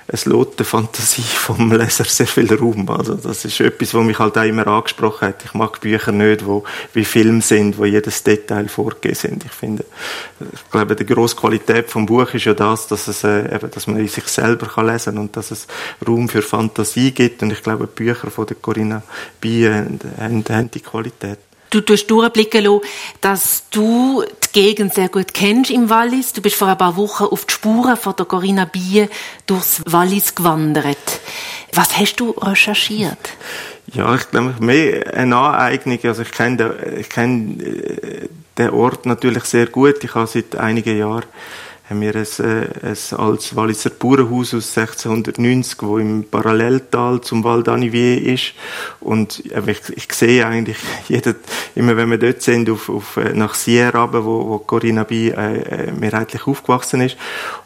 [0.07, 2.89] es lässt der Fantasie vom Leser sehr viel Raum.
[2.89, 5.43] Also das ist etwas, was mich halt auch immer angesprochen hat.
[5.45, 6.63] Ich mag Bücher nicht, wo
[6.93, 9.45] wie Filme sind, wo jedes Detail vorgegeben sind.
[9.45, 9.85] Ich finde,
[10.39, 13.87] ich glaube, die grosse Qualität vom Buch ist ja das, dass es äh, eben, dass
[13.87, 15.67] man in sich selber kann lesen und dass es
[16.05, 17.41] Raum für Fantasie gibt.
[17.41, 19.03] Und ich glaube, die Bücher von der Corinna
[19.39, 19.87] Bier
[20.19, 21.39] haben, haben die Qualität
[21.73, 22.81] du tust durchblicken lassen,
[23.21, 26.33] dass du die Gegend sehr gut kennst im Wallis.
[26.33, 29.09] Du bist vor ein paar Wochen auf die Spuren von der Corinna Bier
[29.47, 31.19] durchs Wallis gewandert.
[31.73, 33.17] Was hast du recherchiert?
[33.93, 35.99] Ja, ich glaube, mehr eine Aneignung.
[36.03, 40.03] Also ich kenne den, ich kenne äh, den Ort natürlich sehr gut.
[40.03, 41.25] Ich habe seit einigen Jahren
[41.93, 47.61] haben wir ein, äh, ein altes Walliser Bauernhaus aus 1690, wo im Paralleltal zum Val
[47.61, 48.53] d'Anivier ist.
[48.99, 50.77] Und äh, ich, ich sehe eigentlich
[51.07, 51.35] jeden,
[51.75, 55.91] immer wenn wir dort sind, auf, auf, äh, nach Sierra, wo, wo Corinna Bi äh,
[55.91, 57.17] mehrheitlich aufgewachsen ist.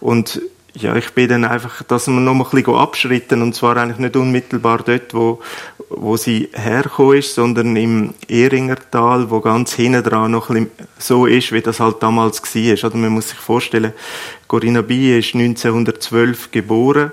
[0.02, 0.42] Und
[0.74, 4.16] ja, ich bin dann einfach, dass wir noch ein bisschen abschritten und zwar eigentlich nicht
[4.16, 5.40] unmittelbar dort, wo,
[5.90, 10.70] wo sie hergekommen ist, sondern im Ehringertal, wo ganz hinten dran noch ein
[11.00, 12.90] so ist, wie das halt damals war.
[12.90, 13.94] Oder man muss sich vorstellen,
[14.48, 17.12] Corinna Bi ist 1912 geboren,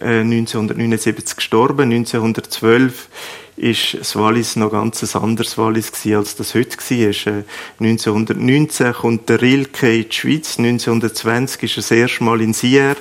[0.00, 3.08] äh, 1979 gestorben, 1912
[3.56, 7.44] ist das Wallis noch ganz ein anderes Wallis gewesen, als das heute war.
[7.78, 12.52] 1919 äh, kommt der Rilke in die Schweiz, 1920 ist er das erste Mal in
[12.52, 12.96] Sierre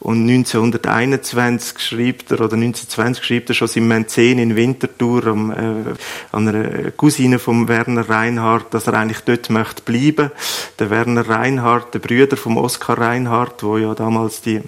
[0.00, 5.94] und 1921 schreibt er, oder 1920 schreibt er schon sein Mäzen in Winterthur am, äh,
[6.30, 10.30] an einer Cousine vom Werner Reinhardt, dass er eigentlich dort möchte bleiben.
[10.78, 14.62] Der Werner Reinhardt, der Brüder vom Oskar Reinhardt, wo ja damals die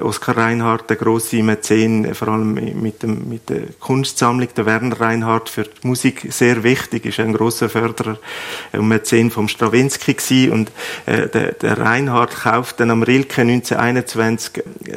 [0.00, 5.48] Oskar Reinhardt, der große Mäzen, vor allem mit, dem, mit der Kunstsammlung, der Werner Reinhardt
[5.48, 8.18] für die Musik sehr wichtig, ist ein großer Förderer
[8.72, 10.52] und Mäzen vom Stravinsky gewesen.
[10.52, 10.72] und
[11.06, 14.49] äh, der, der Reinhardt kauft dann am Rilke 1921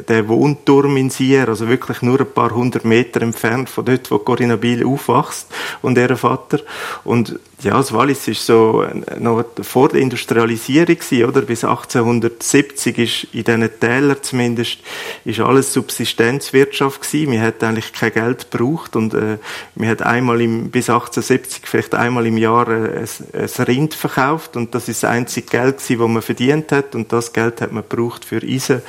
[0.08, 4.18] den Wohnturm in Sier, also wirklich nur ein paar hundert Meter entfernt von dort, wo
[4.18, 5.46] Corinna Biel aufwachst
[5.82, 6.60] und ihr Vater
[7.04, 11.42] und ja, das Wallis ist so äh, noch vor der Industrialisierung oder?
[11.42, 14.78] Bis 1870 ist in diesen Tälern zumindest
[15.24, 17.30] ist alles Subsistenzwirtschaft gewesen.
[17.30, 19.38] Man hat eigentlich kein Geld gebraucht und äh,
[19.76, 24.56] man hat einmal im, bis 1870 vielleicht einmal im Jahr äh, ein, ein Rind verkauft
[24.56, 27.72] und das ist das einzige Geld gewesen, das man verdient hat und das Geld hat
[27.72, 28.82] man gebraucht für Eisen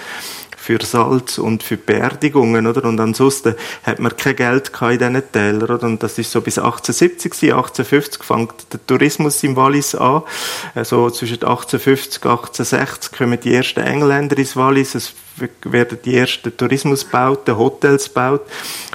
[0.65, 2.85] für Salz und für Beerdigungen, oder?
[2.85, 5.83] Und ansonsten hat man kein Geld in diesen Tälern, oder?
[5.83, 10.23] Und das ist so bis 1870 1850 fängt der Tourismus im Wallis an.
[10.73, 14.95] Also zwischen 1850 und 1860 kommen die ersten Engländer ins Wallis.
[14.95, 15.13] Es
[15.63, 18.41] werden die ersten Tourismusbauten, Hotels gebaut.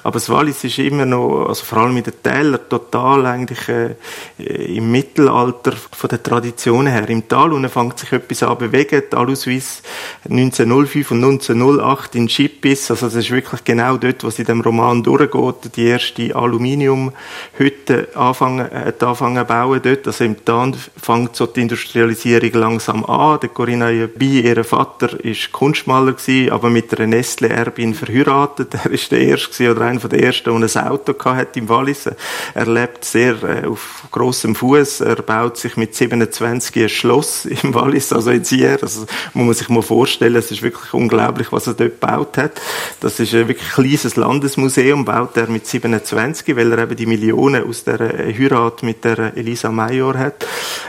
[0.03, 4.77] Aber das Wallis ist immer noch, also vor allem in den Tälern, total eigentlich äh,
[4.77, 7.09] im Mittelalter von der Traditionen her.
[7.11, 9.03] Im Tal unten fängt sich etwas an bewegen.
[9.11, 9.83] Talausweis
[10.25, 11.21] 1905 und
[11.61, 12.91] 1908 in Schippis.
[12.91, 15.77] Also das ist wirklich genau dort, was in dem Roman durchgeht.
[15.77, 20.07] Die erste Aluminiumhütte anfangen, hat anfangen zu bauen dort.
[20.07, 23.41] Also im Tal fängt so die Industrialisierung langsam an.
[23.41, 28.75] Der Corinna Yabi, ihr Vater, ist Kunstmaler gewesen, aber mit einer Nestle-Erbin verheiratet.
[28.85, 32.09] Er ist der erste oder einer der ersten, der ein Auto hatte im Wallis.
[32.55, 35.03] Er lebt sehr äh, auf großem Fuß.
[35.03, 38.79] Er baut sich mit 27 ein Schloss im Wallis, also in Zier.
[38.81, 40.37] Also muss man sich mal vorstellen.
[40.37, 42.61] Es ist wirklich unglaublich, was er dort gebaut hat.
[43.01, 47.69] Das ist ein wirklich kleines Landesmuseum, baut er mit 27, weil er eben die Millionen
[47.69, 50.47] aus der Heirat mit der Elisa Major hat.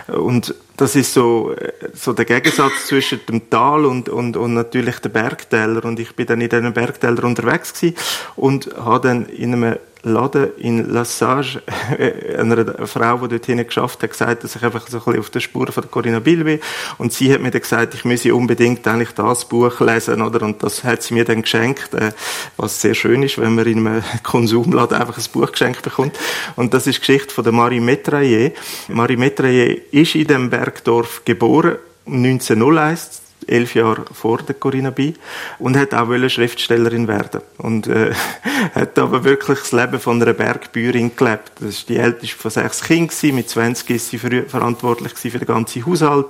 [0.08, 1.56] Und das ist so,
[1.94, 5.86] so der Gegensatz zwischen dem Tal und, und, und natürlich den Bergtäler.
[5.86, 7.96] Und ich bin dann in diesen Bergtälern unterwegs gewesen
[8.36, 11.62] und habe dann in einem Laden in La Sage,
[11.98, 15.20] äh, einer Frau, die dort hinten geschafft hat, gesagt, dass ich einfach so ein bisschen
[15.20, 16.60] auf der Spur von Corinna Bill bin.
[16.98, 20.42] Und sie hat mir dann gesagt, ich müsse unbedingt eigentlich das Buch lesen, oder?
[20.44, 22.12] Und das hat sie mir dann geschenkt, äh,
[22.58, 26.18] was sehr schön ist, wenn man in einem Konsumladen einfach ein Buch geschenkt bekommt.
[26.56, 28.54] Und das ist die Geschichte von der Marie Metraillé.
[28.88, 35.14] Marie Metraillé ist in dem Bergdorf geboren, 1901 elf Jahre vor der Corinna B.
[35.60, 38.14] und hat auch Schriftstellerin werden und äh,
[38.76, 41.52] hat aber wirklich das Leben von einer Bergbäuerin gelebt.
[41.60, 45.86] Das ist die älteste von sechs Kindern mit 20 ist sie verantwortlich für den ganzen
[45.86, 46.28] Haushalt.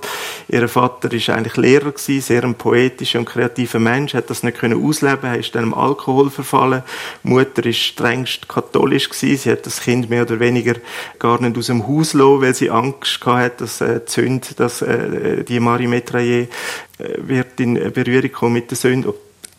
[0.48, 4.58] Ihr Vater ist eigentlich Lehrer gewesen, sehr ein poetischer und kreativer Mensch, hat das nicht
[4.58, 6.82] können ausleben, er ist dann im Alkohol verfallen.
[7.22, 10.74] Mutter ist strengst katholisch gewesen, sie hat das Kind mehr oder weniger
[11.18, 15.44] gar nicht aus dem Haus lassen, weil sie Angst hatte, dass äh, Sünde, dass äh,
[15.44, 16.48] die Marie Metraillé
[16.98, 19.14] wird in Berührung kommen mit der Sünde.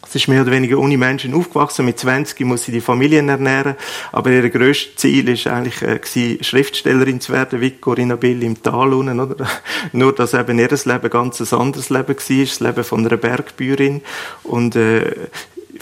[0.08, 1.86] Sie ist mehr oder weniger ohne Menschen aufgewachsen.
[1.86, 3.76] Mit 20 muss sie die Familien ernähren.
[4.12, 8.94] Aber ihr grösstes Ziel ist eigentlich, äh, Schriftstellerin zu werden, wie Corinna Bill im Tal
[8.94, 9.48] unten, oder?
[9.94, 14.02] Nur, dass eben ihr Leben ganz ein anderes Leben war, das Leben von einer Bergbäuerin.
[14.44, 15.16] Und, äh,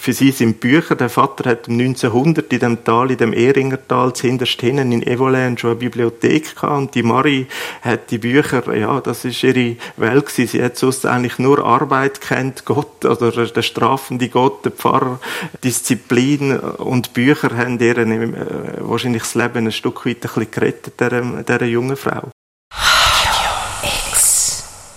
[0.02, 0.96] für sie sind Bücher.
[0.96, 5.70] Der Vater hat 1900 in dem Tal, in dem Ehringertal, zuhinterst hinten in Evolen schon
[5.70, 6.76] eine Bibliothek gehabt.
[6.76, 7.46] Und die Marie
[7.84, 10.48] hat die Bücher, ja, das ist ihre Welt gewesen.
[10.48, 15.20] Sie hat sonst eigentlich nur Arbeit kennt, Gott, oder der strafende Gott, der Pfarrer,
[15.64, 18.34] Disziplin und Bücher haben ihr äh,
[18.80, 22.31] wahrscheinlich das Leben ein Stück weit ein bisschen gerettet, dieser, dieser jungen Frau.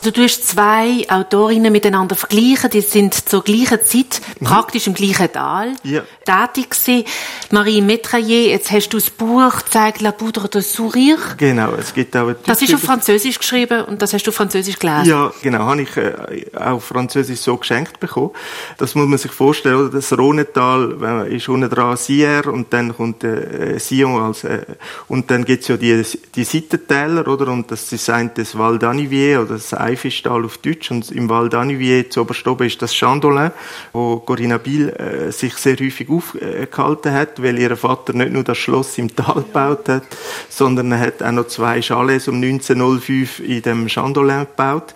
[0.05, 4.45] Du tust zwei Autorinnen miteinander vergleichen, die sind zur gleichen Zeit mhm.
[4.45, 6.03] praktisch im gleichen Tal ja.
[6.27, 7.05] tätig gewesen.
[7.51, 11.37] Marie Metraillé, jetzt hast du das Buch «Zeig la poudre de sourire».
[11.39, 12.35] Genau, es gibt auch...
[12.45, 15.07] Das ist auf Französisch geschrieben und das hast du auf Französisch gelesen?
[15.07, 18.33] Ja, genau, habe ich äh, auf Französisch so geschenkt bekommen.
[18.77, 23.79] Das muss man sich vorstellen, das Rhonetal ist unten dran Sierre und dann kommt äh,
[23.79, 24.45] Sion als...
[24.45, 24.67] Äh,
[25.09, 27.49] und dann gibt's ja die, die Seitentäler, oder?
[27.49, 31.49] Und das ist ein das Val d'Anivier oder das Eifistal auf Deutsch und im Val
[31.49, 33.51] d'Anivier zu oben ist das Chandolin,
[33.93, 38.59] wo Corinna Biel äh, sich sehr häufig aufgehalten hat, weil ihr Vater nicht nur das
[38.59, 40.05] Schloss im Tal gebaut hat,
[40.49, 44.95] sondern er hat auch noch zwei Chalets um 1905 in dem Chandolin gebaut.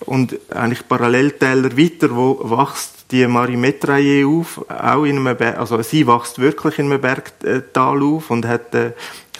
[0.00, 5.80] Und eigentlich Paralleltäler weiter, wo wächst die Marie Metraillé auf, auch in einem Berg, also
[5.82, 8.92] sie wächst wirklich in einem Bergtal auf und hat äh,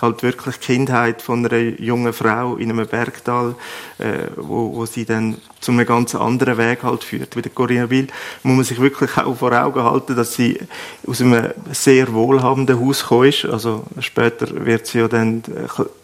[0.03, 3.55] halt wirklich Kindheit von einer jungen Frau in einem Bergtal,
[3.99, 7.37] äh, wo, wo sie dann zu einem ganz anderen Weg halt führt.
[7.37, 8.07] Wie der Corinna Will
[8.43, 10.59] muss man sich wirklich auch vor Augen halten, dass sie
[11.07, 13.45] aus einem sehr wohlhabenden Haus gekommen ist.
[13.45, 15.43] Also später wird sie ja dann,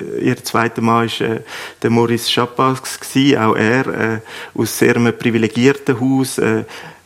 [0.01, 1.41] äh, ihr zweiter Mann ist äh,
[1.83, 4.21] der Maurice Chapas gewesen, auch er äh,
[4.55, 6.65] aus sehr einem privilegierten Haus, äh,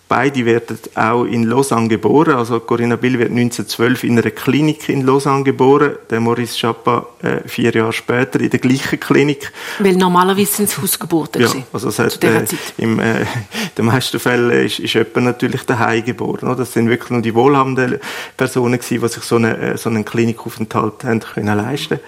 [0.08, 2.34] Beide werden auch in Lausanne geboren.
[2.34, 5.96] Also Corinna Bill wird 1912 in einer Klinik in Lausanne geboren.
[6.08, 9.52] Der Maurice Chapa äh, vier Jahre später in der gleichen Klinik.
[9.78, 12.44] Weil normalerweise sind es Hausgeburten Ja, also das heißt, äh,
[12.78, 13.26] im äh,
[13.76, 16.48] den meisten Fällen ist, ist jemand natürlich daheim geboren.
[16.48, 16.56] Oder?
[16.56, 18.00] Das sind wirklich nur die wohlhabenden
[18.34, 22.00] Personen gewesen, die sich so, eine, äh, so einen Klinikaufenthalt haben können leisten.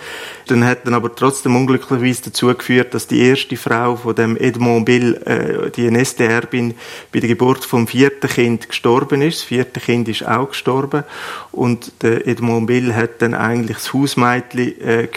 [0.46, 4.86] Dann hat dann aber trotzdem unglücklicherweise dazu geführt, dass die erste Frau von dem Edmond
[4.86, 6.74] Bill, äh, die NSD-Erbin,
[7.12, 9.40] bei der Geburt vom vierten Kind gestorben ist.
[9.40, 11.04] Das vierte Kind ist auch gestorben.
[11.52, 15.08] Und der Edmond Bill hat dann eigentlich das Hausmädchen äh,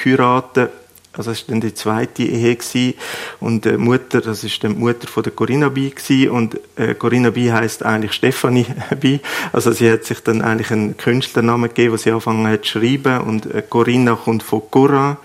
[1.16, 2.96] Also es war dann die zweite Ehe gewesen.
[3.40, 6.30] und die Mutter, das ist dann die Mutter von der Corinna Bi gewesen.
[6.32, 8.66] und äh, Corinna Bi heißt eigentlich Stefanie
[9.00, 9.20] Bi.
[9.52, 13.22] Also sie hat sich dann eigentlich einen Künstlernamen gegeben, wo sie angefangen hat zu schreiben
[13.22, 15.18] und äh, Corinna kommt von Cora.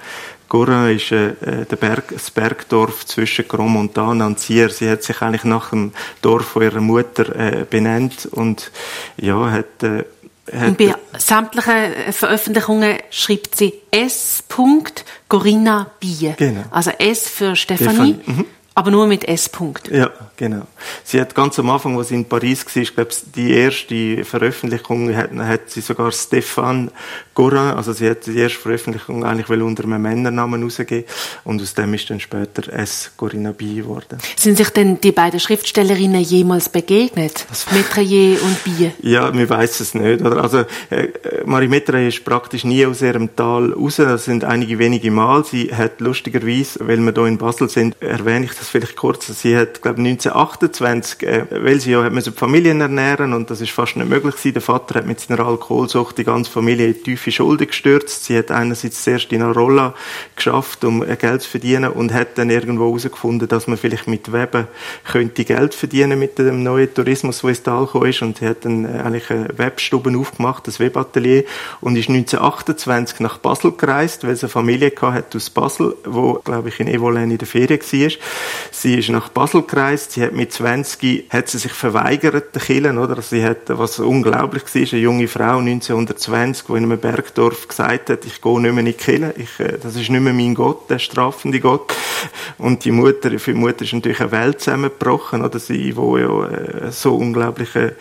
[0.49, 4.70] Cora ist äh, äh, der Berg, das Bergdorf zwischen Gromontana und Zier.
[4.70, 5.92] Sie hat sich eigentlich nach dem
[6.22, 8.70] Dorf von ihrer Mutter äh, benannt und
[9.16, 10.05] ja, hat äh,
[10.51, 14.42] und bei sämtlichen äh, Veröffentlichungen schreibt sie S.
[15.28, 16.34] Corinna Bier.
[16.38, 16.64] Genau.
[16.70, 18.14] Also S für Stefanie.
[18.14, 18.20] Stefanie.
[18.24, 18.44] Mhm.
[18.79, 19.51] Aber nur mit S.
[19.53, 19.93] -Punkt.
[19.93, 20.62] Ja, genau.
[21.03, 25.16] Sie hat ganz am Anfang, als sie in Paris war, ich glaube, die erste Veröffentlichung
[25.16, 26.91] hat, hat sie sogar Stéphane
[27.35, 31.07] Gorin, also sie hat die erste Veröffentlichung eigentlich unter einem Männernamen rausgegeben
[31.43, 33.11] und aus dem ist dann später S.
[33.16, 34.18] Corinna Bi geworden.
[34.37, 37.47] Sind sich denn die beiden Schriftstellerinnen jemals begegnet?
[37.72, 38.93] Metrayer und Bi?
[39.03, 40.20] Ja, wir weiß es nicht.
[40.20, 40.41] Oder?
[40.41, 40.59] Also,
[40.91, 41.09] äh,
[41.45, 43.97] Marie Metrayer ist praktisch nie aus ihrem Tal raus.
[43.97, 45.45] Das sind einige wenige Mal.
[45.45, 49.27] Sie hat lustigerweise, weil wir hier in Basel sind, erwähne ich das vielleicht kurz.
[49.27, 53.71] Sie hat, glaube 1928, äh, weil sie ja hat müssen Familien ernähren und das ist
[53.71, 54.55] fast nicht möglich gewesen.
[54.55, 58.25] Der Vater hat mit seiner Alkoholsucht die ganze Familie in tiefe Schulden gestürzt.
[58.25, 59.95] Sie hat einerseits zuerst in Arolla
[60.37, 64.33] geschafft, um äh, Geld zu verdienen und hat dann irgendwo herausgefunden, dass man vielleicht mit
[64.33, 64.66] Weben
[65.05, 68.64] könnte Geld verdienen mit dem neuen Tourismus, der ins Tal gekommen ist und sie hat
[68.64, 71.45] dann äh, eigentlich eine Webstube aufgemacht, das Webatelier
[71.81, 76.69] und ist 1928 nach Basel gereist, weil sie eine Familie hatte aus Basel, wo, glaube
[76.69, 78.11] ich, in Evolen in der Ferien war.
[78.70, 80.12] Sie ist nach Basel gereist.
[80.12, 83.20] Sie hat mit 20 hat sie sich verweigert, der Killen, oder?
[83.22, 88.24] Sie hat, was unglaublich war, eine junge Frau 1920, die in einem Bergdorf gesagt hat,
[88.24, 89.34] ich gehe nicht mehr in die Kirche.
[89.36, 91.92] Ich, äh, das ist nicht mehr mein Gott, der strafende Gott.
[92.59, 95.59] Und die Mutter, für die Mutter ist natürlich eine Welt zusammengebrochen, oder?
[95.59, 97.96] Sie, wo ja äh, so unglaubliche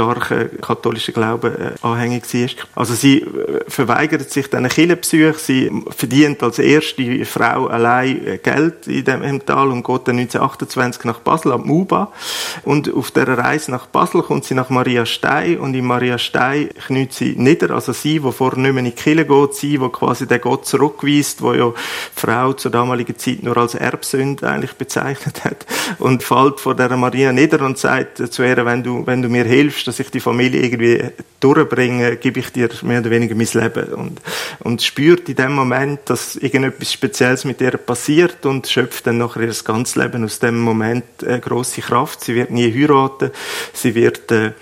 [0.00, 2.50] starken katholischen Glauben äh, anhängig war.
[2.82, 8.86] Also sie äh, verweigert sich diesen Kirchenbesuch, sie verdient als erste Frau allein äh, Geld
[8.86, 12.12] in dem Tal und geht dann 1928 nach Basel am Muba.
[12.64, 16.70] Und auf der Reise nach Basel kommt sie nach Maria Stein und in Maria Stein
[16.86, 19.88] kniet sie nieder, also sie, die vorher nicht mehr in die Kirche geht, sie, die
[19.88, 24.74] quasi den Gott zurückweist, wo ja die Frau zur damaligen Zeit nur als Erbsünde eigentlich
[24.74, 25.66] bezeichnet hat
[25.98, 29.44] und fällt vor der Maria nieder und sagt zu ihr, wenn du, wenn du mir
[29.44, 31.10] hilfst, dass ich die Familie irgendwie
[31.40, 33.92] durchbringe, gebe ich dir mehr oder weniger mein Leben.
[33.94, 34.20] Und,
[34.60, 39.42] und spürt in dem Moment, dass irgendetwas Spezielles mit ihr passiert und schöpft dann nachher
[39.42, 39.64] ihr ganzes
[39.94, 42.24] Leben aus dem Moment äh, große Kraft.
[42.24, 43.30] Sie wird nie heiraten,
[43.72, 44.52] sie wird äh,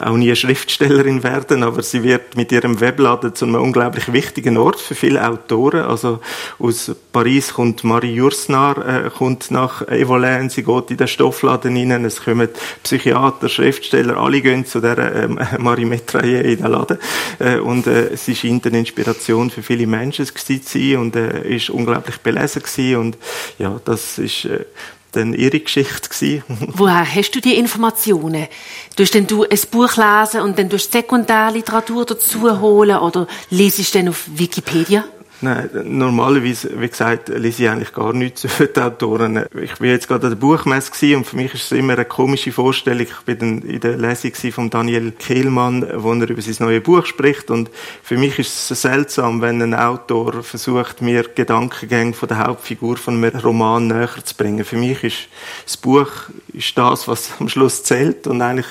[0.00, 4.80] auch nie Schriftstellerin werden, aber sie wird mit ihrem Webladen zu einem unglaublich wichtigen Ort
[4.80, 5.82] für viele Autoren.
[5.82, 6.20] Also
[6.58, 12.04] aus Paris kommt Marie Jursnar, äh, kommt nach Evolin, sie geht in den Stoffladen rein,
[12.04, 12.48] es kommen
[12.82, 16.98] Psychiater, Schriftsteller, alle gehen zu der ähm, Marie Metrailler in den Laden.
[17.38, 21.70] Äh, und äh, sie scheint eine Inspiration für viele Menschen zu sein und äh, ist
[21.70, 23.18] unglaublich belesen gewesen und
[23.58, 24.64] ja, das ist äh,
[25.12, 26.42] dann ihre Geschichte gewesen.
[26.74, 28.48] Woher hast du die Informationen?
[28.96, 33.98] Tust denn du ein Buch lesen und dann durch Sekundärliteratur dazu holen oder lesest du
[33.98, 35.04] dann auf Wikipedia?
[35.44, 39.44] Nein, normalerweise, wie gesagt, lese ich eigentlich gar nichts über die Autoren.
[39.60, 42.52] Ich war jetzt gerade an der Buchmesse und für mich ist es immer eine komische
[42.52, 43.08] Vorstellung.
[43.08, 47.50] Ich bin in der Lesung von Daniel Kehlmann, wo er über sein neues Buch spricht
[47.50, 47.70] und
[48.04, 53.16] für mich ist es seltsam, wenn ein Autor versucht, mir Gedankengänge von der Hauptfigur von
[53.16, 54.64] einem Roman näher zu bringen.
[54.64, 55.28] Für mich ist
[55.64, 56.08] das Buch
[56.52, 58.66] ist das, was am Schluss zählt und eigentlich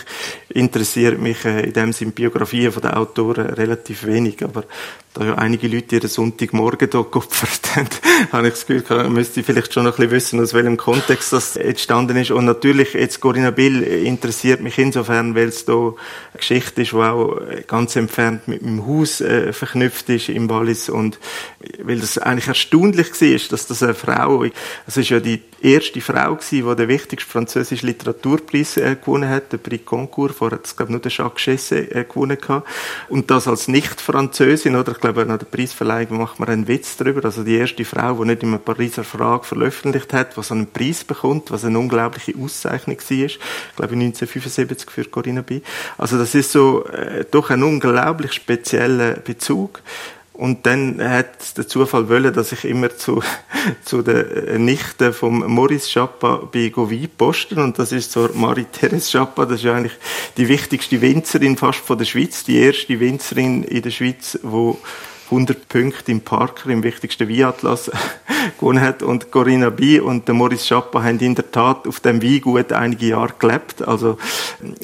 [0.53, 4.63] interessiert mich äh, in dem Sinne Biografien von den Autoren relativ wenig, aber
[5.13, 7.89] da ja einige Leute ihren Sonntagmorgen hier geopfert haben,
[8.31, 11.33] habe ich das Gefühl, man müsste vielleicht schon noch ein bisschen wissen, aus welchem Kontext
[11.33, 12.31] das entstanden ist.
[12.31, 15.93] Und natürlich, jetzt Corinna Bill interessiert mich insofern, weil es da eine
[16.37, 21.19] Geschichte ist, die auch ganz entfernt mit meinem Haus äh, verknüpft ist im Wallis und
[21.83, 24.45] weil das eigentlich erstaunlich war, dass das eine Frau,
[24.87, 29.51] es ist ja die erste Frau gewesen, die den wichtigsten französischen Literaturpreis äh, gewonnen hat,
[29.51, 32.67] den Prix Concours, vorher glaube nur der Jacques Chesset äh, gewonnen gehabt.
[33.09, 34.93] Und das als Nicht-Französin, oder?
[34.93, 37.23] Ich glaube, nach der Preisverleihung macht man einen Witz darüber.
[37.23, 40.71] Also die erste Frau, die nicht in einem Pariser Verlag veröffentlicht hat, die so einen
[40.71, 43.17] Preis bekommt, was eine unglaubliche Auszeichnung war.
[43.17, 43.39] Ich
[43.75, 45.61] glaube, 1975 für Corinna B.
[45.99, 49.81] Also das ist so, äh, doch ein unglaublich spezieller Bezug.
[50.33, 53.21] Und dann hat der Zufall wollen, dass ich immer zu,
[53.85, 57.59] zu der Nichte vom Maurice Chappa bei Govi posten.
[57.59, 59.45] Und das ist so Marie-Therese Chappa.
[59.45, 59.97] Das ist eigentlich
[60.37, 62.43] die wichtigste Winzerin fast von der Schweiz.
[62.43, 64.79] Die erste Winzerin in der Schweiz, wo
[65.31, 67.89] 100 Punkte im Parker, im wichtigsten Weinatlas,
[68.59, 69.01] gewonnen hat.
[69.01, 69.99] Und Corinna B.
[69.99, 73.87] und der Maurice Chapa haben in der Tat auf dem Weingut einige Jahre gelebt.
[73.87, 74.17] Also,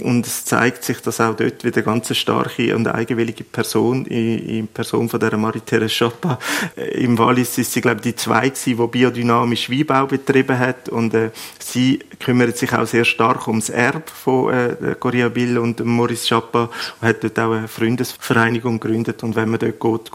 [0.01, 5.09] und es zeigt sich, dass auch dort wieder ganz starke und eigenwillige Person, in, Person
[5.09, 6.39] von der Marie-Therese Chapa,
[6.77, 10.87] äh, im Wallis ist sie, glaube ich, die zwei gewesen, die biodynamisch Weinbau betrieben hat.
[10.87, 15.83] Und äh, sie kümmert sich auch sehr stark ums Erb von äh, Corinna Bill und
[15.83, 16.69] Maurice Chapa
[17.01, 19.23] und hat dort auch eine Freundesvereinigung gegründet.
[19.23, 20.11] Und wenn man dort geht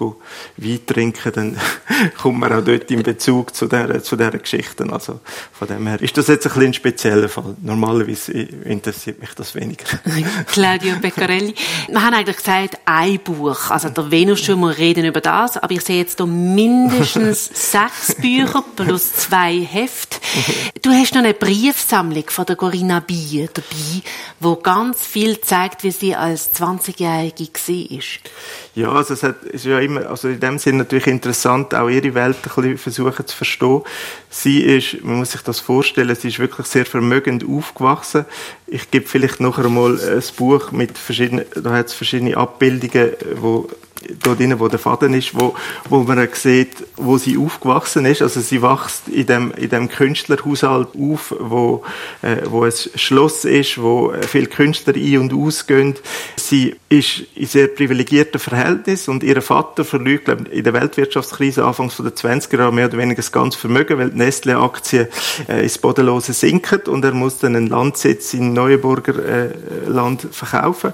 [0.57, 1.61] Wein trinken, dann
[2.21, 4.93] kommt man auch dort in Bezug zu dieser, zu dieser Geschichten.
[4.93, 5.21] Also
[5.53, 7.57] von dem her ist das jetzt ein, ein spezieller Fall.
[7.63, 9.85] Normalerweise interessiert mich das weniger.
[10.47, 11.55] Claudio Beccarelli.
[11.89, 13.71] Wir haben eigentlich gesagt, ein Buch.
[13.71, 18.15] Also der Venus schon mal reden über das, aber ich sehe jetzt hier mindestens sechs
[18.21, 20.21] Bücher plus zwei Heft.
[20.83, 24.03] Du hast noch eine Briefsammlung von der Corinna Bier dabei,
[24.41, 28.03] wo ganz viel zeigt, wie sie als 20-Jährige war.
[28.75, 32.15] Ja, also es hat, ist ja immer, also in dem Sinne natürlich interessant, auch ihre
[32.15, 33.83] Welt ein bisschen versuchen zu verstehen.
[34.31, 38.27] Sie ist, man muss sich das vorstellen, sie ist wirklich sehr vermögend aufgewachsen.
[38.67, 43.69] Ich gebe vielleicht noch einmal ein Buch mit verschiedenen, da hat es verschiedene Abbildungen, wo
[44.23, 45.55] dort drin, wo der Faden ist, wo,
[45.89, 48.23] wo man sieht, wo sie aufgewachsen ist.
[48.23, 51.83] Also sie wächst in dem, in dem Künstlerhaushalt auf, wo,
[52.23, 55.95] äh, wo ein Schloss ist, wo viele Künstler ein- und ausgehen.
[56.37, 61.65] Sie ist in sehr privilegierten Verhältnissen und ihr Vater verliert, glaube ich, in der Weltwirtschaftskrise
[61.65, 65.09] anfangs der 20er Jahre mehr oder weniger das ganze Vermögen, weil die Nestle-Aktien
[65.49, 69.51] äh, ins Bodenlose sinken und er muss dann einen Landsitz in Neuenburger äh,
[69.87, 70.93] Land verkaufen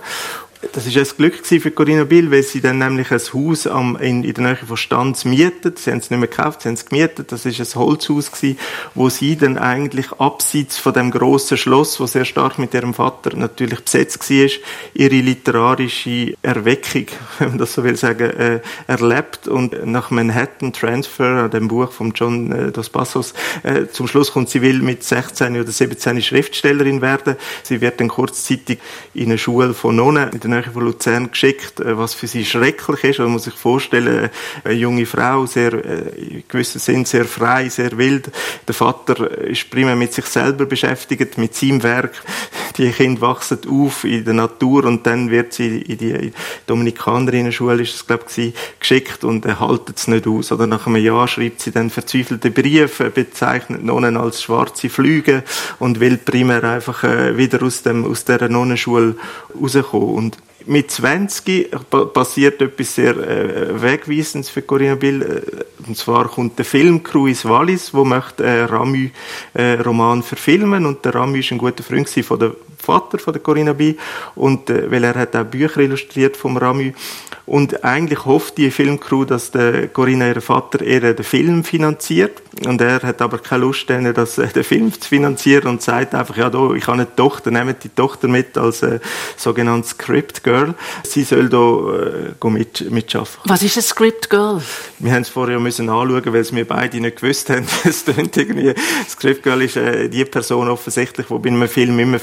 [0.73, 4.25] das ist ein Glück für Corinna Bill, weil sie dann nämlich ein Haus am, in,
[4.25, 5.79] in der Nähe von Stanz mietet.
[5.79, 7.31] Sie haben es nicht mehr gekauft, sie haben es gemietet.
[7.31, 8.59] Das ist ein Holzhaus gewesen,
[8.95, 13.37] wo sie dann eigentlich abseits von dem grossen Schloss, wo sehr stark mit ihrem Vater
[13.37, 14.49] natürlich besetzt war,
[14.95, 17.07] ihre literarische Erweckung,
[17.39, 22.13] wenn man das so will sagen, äh, erlebt und nach Manhattan Transfer, dem Buch von
[22.15, 23.33] John äh, Dos Passos,
[23.63, 27.37] äh, zum Schluss kommt sie will mit 16 oder 17 Schriftstellerin werden.
[27.63, 28.81] Sie wird dann kurzzeitig
[29.15, 33.05] in eine Schule von Nonnen der Nähe von Luzern geschickt, äh, was für sie schrecklich
[33.05, 33.19] ist.
[33.19, 34.31] Man muss sich vorstellen,
[34.65, 38.31] eine junge Frau, sehr, äh, in gewissem Sinn sehr frei, sehr wild.
[38.67, 42.23] Der Vater ist primär mit sich selber beschäftigt, mit seinem Werk.
[42.77, 46.33] Die Kinder wachsen auf in der Natur und dann wird sie in die
[46.67, 50.53] Dominikanerinnen-Schule, ist es, glaube ich, geschickt und haltet es nicht aus.
[50.53, 55.43] Oder nach einem Jahr schreibt sie dann verzweifelte Briefe, bezeichnet Nonnen als schwarze Flüge
[55.79, 59.17] und will primär einfach äh, wieder aus, dem, aus dieser Nonnenschule
[59.61, 60.15] rauskommen.
[60.15, 60.38] Und
[60.69, 61.71] mit 20
[62.13, 65.23] passiert etwas sehr äh, Wegweisendes für Corinna Bill.
[65.23, 70.87] Äh, und zwar kommt der Filmcrew ins Wallis, wo möchte einen Ramu-Roman äh, verfilmen.
[70.87, 72.53] Und der Ramu ist ein guter Freund von der
[72.89, 73.97] Vater von der Corinna B.
[74.35, 76.93] Und, äh, weil er hat auch Bücher illustriert vom Ramu.
[77.45, 82.43] Und eigentlich hofft die Filmcrew, dass der Corinna, ihr Vater, ihr den Film finanziert.
[82.67, 86.15] Und er hat aber keine Lust, denen, das, äh, den Film zu finanzieren und sagt
[86.15, 89.01] einfach, ja, da, ich habe eine Tochter, nehmt die Tochter mit als äh,
[89.37, 90.75] sogenanntes Script Girl.
[91.05, 93.41] Sie soll da äh, mit, mitschaffen.
[93.45, 94.61] Was ist ein Script Girl?
[94.99, 97.67] Wir haben es vorher müssen anschauen, weil es wir beide nicht gewusst haben.
[97.85, 98.75] es klingt irgendwie,
[99.09, 102.19] Script Girl ist äh, die Person offensichtlich, die bei einem Film immer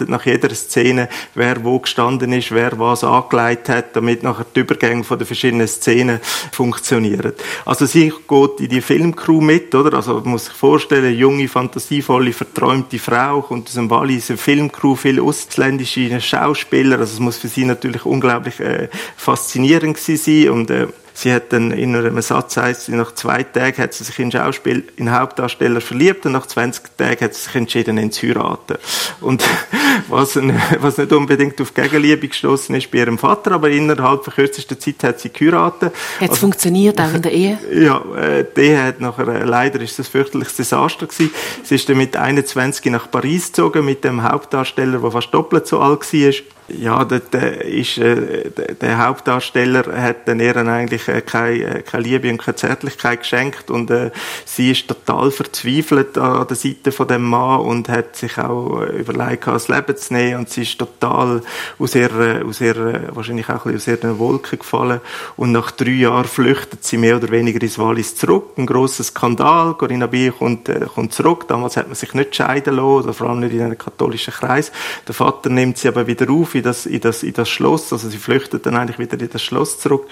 [0.00, 4.60] festhaltet, nach jeder Szene, wer wo gestanden ist, wer was angelegt hat, damit nachher die
[4.60, 6.20] Übergänge von den verschiedenen Szenen
[6.52, 7.32] funktionieren.
[7.64, 9.96] Also sie geht in die Filmcrew mit, oder?
[9.96, 14.96] Also man muss sich vorstellen, junge, fantasievolle, verträumte Frau kommt aus dem Wallis, eine Filmcrew,
[14.96, 20.70] viele ausländische Schauspieler, also es muss für sie natürlich unglaublich äh, faszinierend gewesen sein und
[20.70, 20.86] äh,
[21.20, 24.32] Sie hat dann in einem Satz heißt sie, nach zwei Tagen hat sie sich in
[24.32, 28.78] Schauspiel, in Hauptdarsteller verliebt und nach 20 Tagen hat sie sich entschieden, ihn zu heiraten.
[29.20, 29.44] Und
[30.08, 30.38] was,
[30.80, 35.04] was nicht unbedingt auf Gegenliebe gestoßen ist bei ihrem Vater, aber innerhalb von kürzester Zeit
[35.04, 35.92] hat sie geheiratet.
[35.92, 37.58] Hat es also, funktioniert auch in der Ehe?
[37.70, 41.34] Ja, äh, die hat nachher, äh, leider ist das ein fürchterliches Desaster gewesen.
[41.64, 45.80] Sie ist dann mit 21 nach Paris gezogen, mit dem Hauptdarsteller, der fast doppelt so
[45.80, 46.32] alt war
[46.78, 48.50] ja, der, der, ist, äh,
[48.80, 53.70] der Hauptdarsteller hat dann ihr eigentlich äh, keine, äh, keine Liebe und keine Zärtlichkeit geschenkt
[53.70, 54.10] und äh,
[54.44, 59.00] sie ist total verzweifelt an der Seite von dem Mann und hat sich auch äh,
[59.00, 61.42] überlegt, das Leben zu nehmen und sie ist total
[61.78, 65.00] aus ihrer, aus ihrer wahrscheinlich auch ein bisschen aus ihrer Wolke gefallen
[65.36, 68.52] und nach drei Jahren flüchtet sie mehr oder weniger ins Wallis zurück.
[68.56, 69.74] Ein grosser Skandal.
[69.74, 70.30] Corinna B.
[70.30, 71.46] kommt, äh, kommt zurück.
[71.48, 74.72] Damals hat man sich nicht scheiden lassen, vor allem nicht in einem katholischen Kreis.
[75.06, 77.92] Der Vater nimmt sie aber wieder auf in das, in das, in das Schloss.
[77.92, 80.06] Also sie flüchtet dann eigentlich wieder in das Schloss zurück.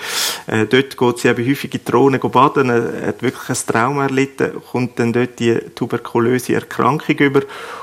[0.47, 4.53] Äh, dort geht sie eben häufig in die baden, äh, hat wirklich ein Trauma erlitten,
[4.71, 7.43] kommt dann dort die tuberkulöse Erkrankung über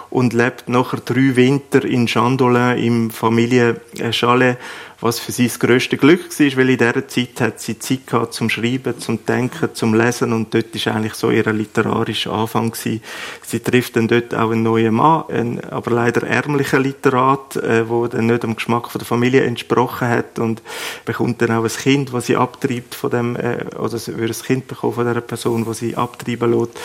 [0.10, 4.58] und lebt nachher drei Winter in Chandolin im Familienchalet
[5.02, 8.34] was für sie das grösste Glück war, weil in dieser Zeit hat sie Zeit gehabt
[8.34, 13.02] zum Schreiben, zum Denken, zum Lesen und dort ist eigentlich so ihr literarischer Anfang gewesen.
[13.46, 18.08] Sie trifft dann dort auch einen neuen Mann, einen, aber leider ärmlichen Literat, äh, wo
[18.08, 20.62] dann nicht dem Geschmack von der Familie entsprochen hat und
[21.06, 24.46] bekommt dann auch ein Kind, was sie abtreibt von dem, äh, oder sie würde ein
[24.46, 26.80] Kind bekommen von dieser Person, was sie abtreiben lässt.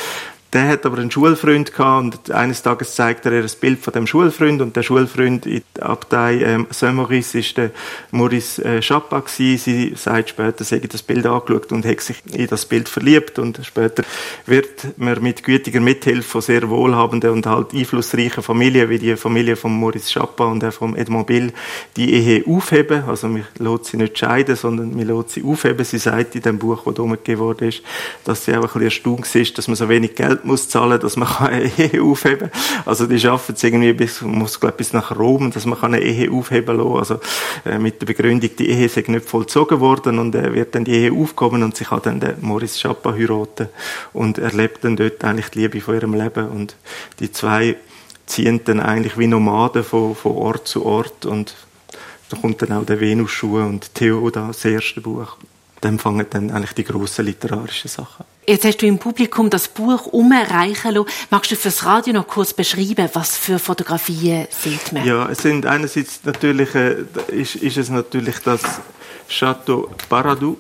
[0.53, 3.93] Der hat aber einen Schulfreund gehabt und eines Tages zeigt er ihr ein Bild von
[3.93, 7.71] dem Schulfreund und der Schulfreund in der Abtei ähm, Saint-Maurice ist der
[8.11, 9.59] Maurice äh, Chapa gewesen.
[9.59, 13.39] Sie sagt später, sie hat das Bild angeschaut und hat sich in das Bild verliebt
[13.39, 14.03] und später
[14.47, 19.55] wird man mit gütiger Mithilfe von sehr wohlhabenden und halt einflussreichen Familien wie die Familie
[19.55, 21.53] von Maurice Chapa und auch von Edmond Bill
[21.97, 23.05] die Ehe aufheben.
[23.07, 25.85] Also man lässt sie nicht scheiden, sondern man lässt sie aufheben.
[25.85, 27.83] Sie sagt in dem Buch, das umgegeben worden ist,
[28.25, 31.01] dass sie auch ein bisschen erstaunt ist, dass man so wenig Geld Geld muss zahlen,
[31.01, 32.83] dass man eine Ehe aufheben kann.
[32.87, 36.31] Also die schaffen es irgendwie bis, muss glaube bis nach Rom, dass man eine Ehe
[36.31, 36.97] aufheben kann.
[36.97, 37.21] Also
[37.65, 40.85] äh, mit der Begründung, die Ehe sei nicht vollzogen worden und er äh, wird dann
[40.85, 43.69] die Ehe aufgehoben und sie kann dann den Maurice Chapa heiraten
[44.13, 46.77] und erlebt dann dort eigentlich die Liebe von ihrem Leben und
[47.19, 47.77] die zwei
[48.27, 51.55] ziehen dann eigentlich wie Nomaden von, von Ort zu Ort und
[52.29, 55.37] da kommt dann auch der Venus-Schuh und Theoda, das erste Buch.
[55.81, 58.40] Dann fangen dann eigentlich die grossen literarischen Sachen an.
[58.51, 61.09] Jetzt hast du im Publikum das Buch umreichen lassen.
[61.31, 65.07] Magst du fürs Radio noch kurz beschreiben, was für Fotografien sieht man?
[65.07, 66.97] Ja, es sind einerseits natürlich, äh,
[67.29, 68.61] ist, ist es natürlich das
[69.29, 70.59] Chateau Paradou.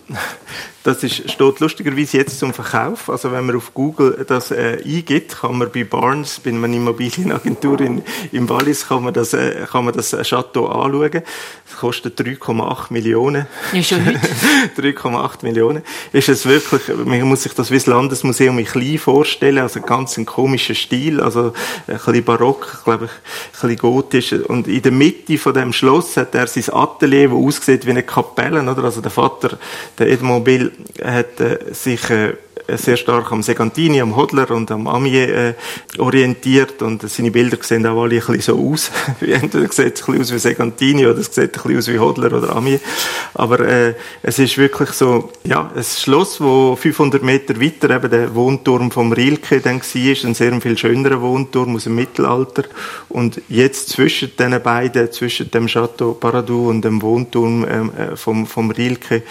[0.82, 3.10] Das ist, steht lustigerweise jetzt zum Verkauf.
[3.10, 7.80] Also wenn man auf Google das äh, eingibt, kann man bei Barnes, bei einer Immobilienagentur
[7.82, 8.02] in,
[8.32, 11.10] im Wallis, kann man das, äh, kann man das Chateau anschauen.
[11.10, 13.46] Das kostet 3,8 Millionen.
[13.74, 14.20] Ja, schon heute.
[14.78, 15.82] 3,8 Millionen.
[16.12, 20.16] Ist es wirklich, man muss sich das wie das Landesmuseum in klein vorstellen, also ganz
[20.16, 21.52] ein komischer Stil, also
[21.88, 24.32] ein bisschen barock, glaube ich, ein bisschen gotisch.
[24.32, 28.02] Und in der Mitte von dem Schloss hat er sein Atelier, das aussieht wie eine
[28.02, 28.84] Kapelle, oder?
[28.84, 29.58] Also der Vater,
[29.98, 30.69] der Edmond Bill,
[31.02, 32.34] hat äh, sich äh,
[32.76, 35.54] sehr stark am Segantini, am Hodler und am Amier äh,
[35.98, 38.90] orientiert und seine Bilder sehen auch alle ein bisschen so aus.
[39.20, 41.98] Entweder sieht es ein bisschen aus wie Segantini oder es sieht ein bisschen aus wie
[41.98, 42.80] Hodler oder Amier.
[43.34, 48.34] Aber äh, es ist wirklich so, ja, ein Schloss, wo 500 Meter weiter eben der
[48.34, 52.64] Wohnturm vom Rilke dann war, ein sehr viel schönerer Wohnturm aus dem Mittelalter.
[53.08, 58.46] Und jetzt zwischen den beiden, zwischen dem Chateau Paradou und dem Wohnturm ähm, äh, vom,
[58.46, 59.22] vom Rilke,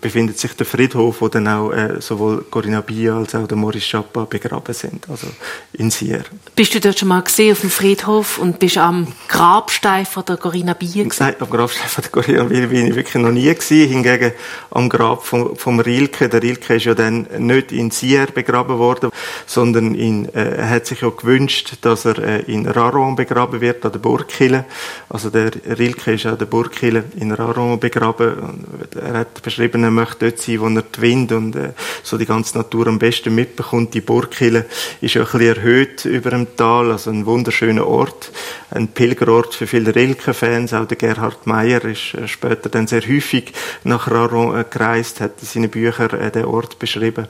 [0.00, 3.86] befindet sich der Friedhof, wo dann auch äh, sowohl Corinna Bia als auch der Maurice
[3.86, 5.26] Chapa begraben sind, also
[5.72, 6.24] in Sierra.
[6.54, 10.36] Bist du dort schon mal gesehen auf dem Friedhof und bist am Grabstein von der
[10.36, 13.88] Corinna Bia Nein, am Grabstein von der Corinna Bia bin ich wirklich noch nie gewesen.
[13.88, 14.32] Hingegen
[14.70, 16.28] am Grab vom, vom Rilke.
[16.28, 19.10] Der Rilke ist ja dann nicht in Sierra begraben worden,
[19.46, 23.84] sondern in, äh, er hat sich ja gewünscht, dass er äh, in Raron begraben wird,
[23.84, 24.64] an der Burgkille.
[25.08, 28.64] Also der Rilke ist an der Burgkille in Raron begraben.
[28.94, 31.72] Er hat beschrieben, er möchte dort sein, wo er die Wind und äh,
[32.02, 33.94] so die ganze Natur am besten mitbekommt.
[33.94, 34.66] Die Burgkille
[35.00, 38.30] ist ja ein bisschen erhöht über dem Tal, also ein wunderschöner Ort,
[38.70, 40.74] ein Pilgerort für viele Rilke-Fans.
[40.74, 43.52] Auch der Gerhard Meyer ist äh, später dann sehr häufig
[43.84, 47.28] nach Raron äh, gereist, hat in seinen Büchern äh, den Ort beschrieben.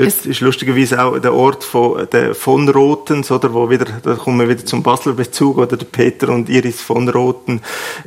[0.00, 4.14] Dort es ist lustigerweise auch der Ort von, der von Rotens, oder, wo wieder, da
[4.14, 7.60] kommen wir wieder zum Basler Bezug, oder der Peter und Iris von Roten,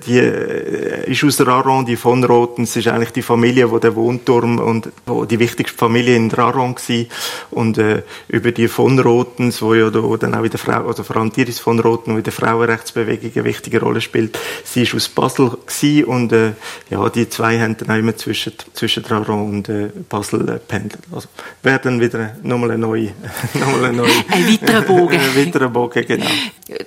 [0.07, 3.95] die, äh, ist aus der Aron, die von Rotens ist eigentlich die Familie, wo der
[3.95, 7.05] Wohnturm und, wo die wichtigste Familie in der Aron war.
[7.51, 11.03] Und, äh, über die von Rotens, wo ja da dann auch in der Frau, also
[11.03, 14.95] vor allem Iris von Roten, wo in der Frauenrechtsbewegung eine wichtige Rolle spielt, sie ist
[14.95, 16.53] aus Basel gewesen und, äh,
[16.89, 20.59] ja, die zwei haben dann auch immer zwischen, zwischen der Aron und, äh, Basel äh,
[20.59, 21.03] pendelt.
[21.11, 21.27] Also,
[21.61, 23.11] wer dann wieder nochmal eine neue,
[23.53, 24.11] nochmal eine neue.
[24.29, 25.19] ein weiterer Bogen.
[25.19, 26.25] ein weiterer Bogen, genau.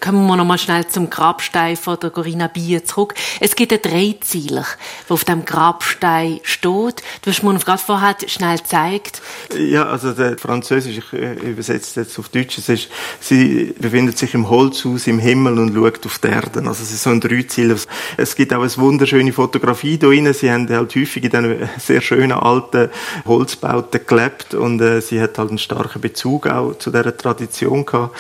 [0.07, 3.15] Kommen wir nochmal schnell zum Grabstein von der Corinna Bier zurück.
[3.41, 4.65] Es gibt einen Dreizieler,
[5.09, 7.03] der auf dem Grabstein steht.
[7.23, 9.21] Du hast mir gerade vorher schnell gezeigt.
[9.59, 12.89] Ja, also der Französisch, ich äh, übersetze jetzt auf Deutsch, es ist,
[13.19, 16.61] sie befindet sich im Holzhaus im Himmel und schaut auf die Erde.
[16.61, 17.75] Also es ist so ein Dreizieler.
[18.17, 20.33] Es gibt auch eine wunderschöne Fotografie da drin.
[20.33, 22.91] Sie haben halt häufig in diesen sehr schönen alten
[23.25, 28.17] Holzbauten gelebt und äh, sie hat halt einen starken Bezug auch zu dieser Tradition gehabt.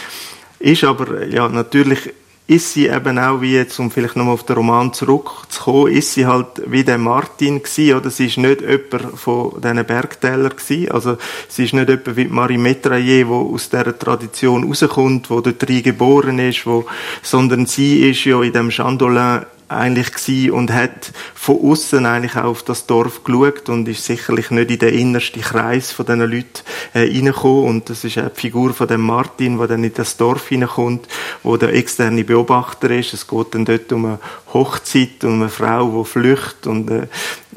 [0.58, 2.12] Ist aber, ja, natürlich
[2.48, 6.26] ist sie eben auch, wie jetzt, um vielleicht nochmal auf den Roman zurückzukommen, ist sie
[6.26, 8.08] halt wie der Martin gewesen, oder?
[8.08, 10.90] Sie ist nicht jemand von diesen Bergtälern gewesen.
[10.92, 15.66] Also, sie ist nicht jemand wie Marie Metraillé, wo aus dieser Tradition rauskommt, wo dort
[15.66, 16.86] drin geboren ist, wo,
[17.20, 22.44] sondern sie ist ja in dem Chandolin eigentlich gewesen und hat von außen eigentlich auch
[22.44, 26.62] auf das Dorf geschaut und ist sicherlich nicht in den innersten Kreis von diesen Leuten
[26.94, 27.64] äh, reingekommen.
[27.64, 31.08] Und das ist auch die Figur von dem Martin, der dann in das Dorf hineinkommt,
[31.42, 33.12] wo der externe Beobachter ist.
[33.12, 34.18] Es geht dann dort um eine
[34.58, 37.06] Hochzeit, um eine Frau, die flüchtet und äh,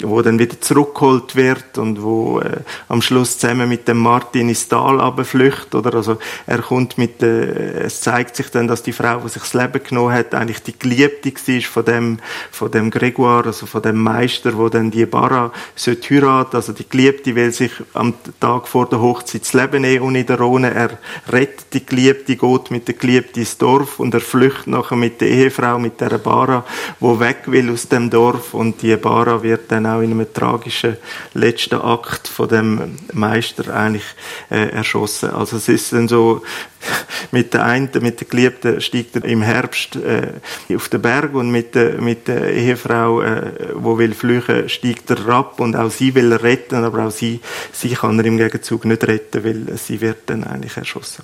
[0.03, 4.67] wo dann wieder zurückgeholt wird und wo äh, am Schluss zusammen mit dem Martin ins
[4.67, 5.95] Tal flüchtet oder?
[5.95, 9.53] Also er kommt mit äh, es zeigt sich dann dass die Frau die sich das
[9.53, 12.19] Leben genommen hat eigentlich die Geliebte war von dem
[12.51, 16.55] von dem Gregoire also von dem Meister wo dann die Barra sollte heiraten.
[16.55, 20.25] Also die Geliebte will sich am Tag vor der Hochzeit das Leben nehmen und in
[20.25, 20.97] der Rhone er
[21.31, 25.29] rettet die Geliebte geht mit der Geliebte ins Dorf und er flüchtet nachher mit der
[25.29, 26.63] Ehefrau mit der Barra
[26.99, 30.97] wo weg will aus dem Dorf und die Barra wird dann auch in einem tragischen
[31.33, 34.05] letzten Akt von dem Meister eigentlich
[34.49, 35.31] äh, erschossen.
[35.31, 36.41] Also es ist dann so,
[37.31, 40.33] mit der einen, mit der Geliebten steigt er im Herbst äh,
[40.75, 45.27] auf den Berg und mit der, mit der Ehefrau, äh, wo will flüchen, steigt er
[45.29, 48.85] ab und auch sie will er retten, aber auch sie, sie kann er im Gegenzug
[48.85, 51.23] nicht retten, weil sie wird dann eigentlich erschossen.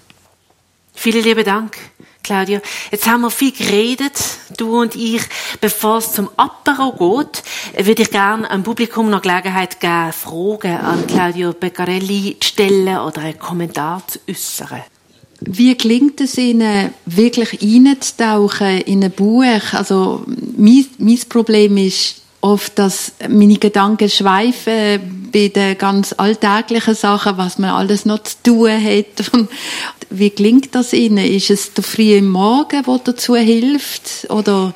[0.93, 1.77] Vielen lieben Dank.
[2.25, 2.59] Claudia.
[2.91, 4.19] Jetzt haben wir viel geredet,
[4.57, 5.21] du und ich.
[5.61, 7.43] Bevor es zum Apero geht,
[7.85, 13.21] würde ich gerne am Publikum noch Gelegenheit geben, Fragen an Claudio Beccarelli zu stellen oder
[13.21, 14.81] einen Kommentar zu äußern.
[15.41, 19.73] Wie gelingt es Ihnen, wirklich einzutauchen in ein Buch?
[19.73, 20.23] Also,
[20.57, 27.57] mein, mein Problem ist, oft, dass meine Gedanken schweifen bei den ganz alltäglichen Sachen, was
[27.57, 29.31] man alles noch zu tun hat.
[30.09, 31.17] Wie klingt das Ihnen?
[31.17, 34.27] Ist es der frühe Morgen, der dazu hilft?
[34.29, 34.73] Oder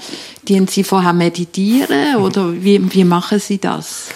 [0.48, 2.16] dienen Sie vorher meditieren?
[2.18, 4.08] Oder wie, wie machen Sie das?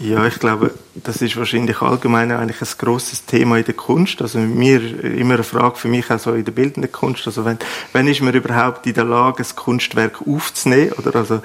[0.00, 4.20] Ja, ich glaube, das ist wahrscheinlich allgemein eigentlich ein großes Thema in der Kunst.
[4.22, 7.26] Also mir immer eine Frage für mich auch in der bildenden Kunst.
[7.26, 7.58] Also wenn,
[7.92, 10.92] wenn ist man überhaupt in der Lage, ein Kunstwerk aufzunehmen?
[10.92, 11.40] Oder also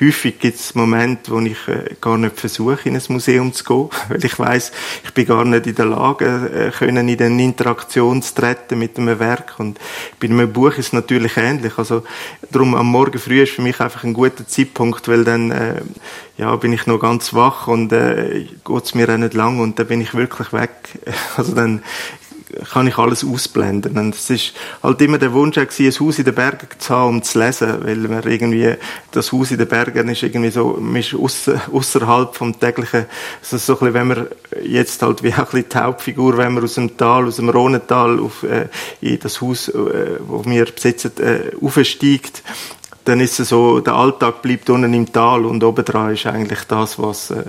[0.00, 3.88] häufig gibt es Momente, wo ich äh, gar nicht versuche, in ein Museum zu gehen,
[4.08, 4.72] weil ich weiß,
[5.04, 8.98] ich bin gar nicht in der Lage, äh, können in eine Interaktion zu treten mit
[8.98, 9.54] einem Werk.
[9.58, 9.78] Und
[10.20, 11.78] bei einem Buch ist es natürlich ähnlich.
[11.78, 12.04] Also
[12.50, 15.82] darum am Morgen früh ist für mich einfach ein guter Zeitpunkt, weil dann äh,
[16.36, 19.78] ja bin ich noch ganz wach und äh, geht es mir auch nicht lang und
[19.78, 20.70] dann bin ich wirklich weg.
[21.36, 21.82] Also dann
[22.72, 23.96] kann ich alles ausblenden.
[23.96, 27.16] Und es ist halt immer der Wunsch gewesen, ein Haus in den Bergen zu haben,
[27.16, 28.74] um zu lesen, weil man irgendwie,
[29.12, 33.06] das Haus in den Bergen ist irgendwie so, man ist außerhalb vom täglichen,
[33.40, 34.26] also so ein bisschen, wenn man
[34.62, 37.48] jetzt halt wie auch ein bisschen die Hauptfigur, wenn man aus dem Tal, aus dem
[37.48, 38.68] Rhonental auf, äh,
[39.00, 42.42] in das Haus, äh, wo wir besitzen, äh, aufsteigt,
[43.08, 46.98] dann ist es so, der Alltag bleibt unten im Tal und obendran ist eigentlich das,
[46.98, 47.44] was äh,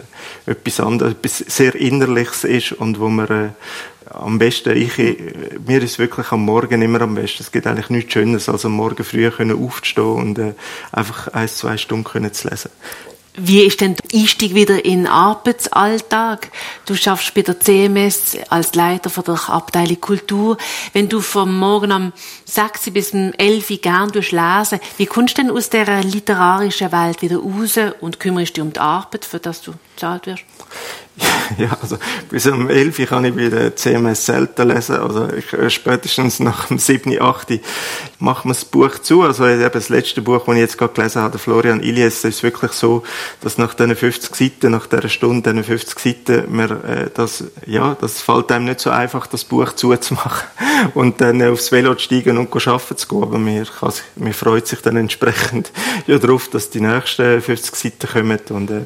[0.46, 3.50] etwas anderes, etwas sehr Innerliches ist und wo man äh,
[4.10, 7.44] am besten, ich, mir ist wirklich am Morgen immer am besten.
[7.44, 10.54] Es gibt eigentlich nichts Schönes, als am Morgen früh aufzustehen und äh,
[10.94, 12.72] einfach ein, zwei Stunden können zu lesen.
[13.42, 16.52] Wie ist denn der Einstieg wieder in den Arbeitsalltag?
[16.86, 20.58] Du schaffst bei der CMS als Leiter von der Abteilung Kultur.
[20.92, 22.14] Wenn du vom Morgen um
[22.46, 27.22] 6 bis um 11 Uhr gern lesen, wie kommst du denn aus dieser literarischen Welt
[27.22, 30.44] wieder raus und kümmerst dich um die Arbeit, für das du bezahlt wirst?
[31.58, 31.98] Ja, also
[32.30, 34.98] bis um 11 Uhr kann ich bei der CMS selten lesen.
[34.98, 37.60] Also ich, äh, spätestens nach dem 7., 8.
[38.20, 39.24] machen wir das Buch zu.
[39.24, 42.72] Also eben das letzte Buch, das ich jetzt gerade gelesen habe, Florian Ilies, ist wirklich
[42.72, 43.04] so,
[43.42, 47.98] dass nach diesen 50 Seiten, nach dieser Stunde, diesen 50 Seiten, mir, äh, das, ja,
[48.00, 50.48] das fällt einem nicht so einfach, das Buch zuzumachen
[50.94, 53.24] und dann aufs Velo zu steigen und arbeiten zu gehen.
[53.24, 53.66] Aber mir,
[54.16, 55.72] mir freut sich dann entsprechend
[56.08, 58.82] ja darauf, dass die nächsten 50 Seiten kommen und äh,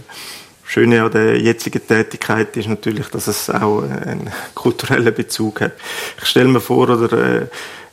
[0.74, 5.74] Schöne an der jetzigen Tätigkeit ist natürlich, dass es auch einen kulturellen Bezug hat.
[6.20, 7.44] Ich stelle mir vor, oder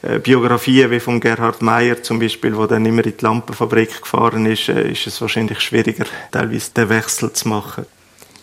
[0.00, 4.46] äh, Biografien wie von Gerhard Meyer zum Beispiel, wo dann immer in die Lampenfabrik gefahren
[4.46, 7.84] ist, äh, ist es wahrscheinlich schwieriger, teilweise den Wechsel zu machen.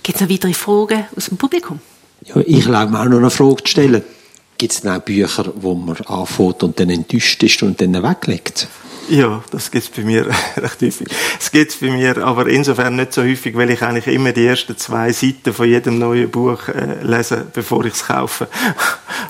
[0.04, 1.80] Gibt es noch weitere Fragen aus dem Publikum?
[2.22, 4.04] Ja, ich glaube mir auch noch eine Frage zu stellen.
[4.58, 8.68] Gibt es auch Bücher, wo man anfängt und dann enttäuscht ist und dann weglegt?
[9.10, 10.26] Ja, das gibt's bei mir
[10.58, 11.08] recht häufig.
[11.40, 14.76] Es gibt's bei mir, aber insofern nicht so häufig, weil ich eigentlich immer die ersten
[14.78, 18.48] zwei Seiten von jedem neuen Buch äh, lese, bevor ich es kaufe.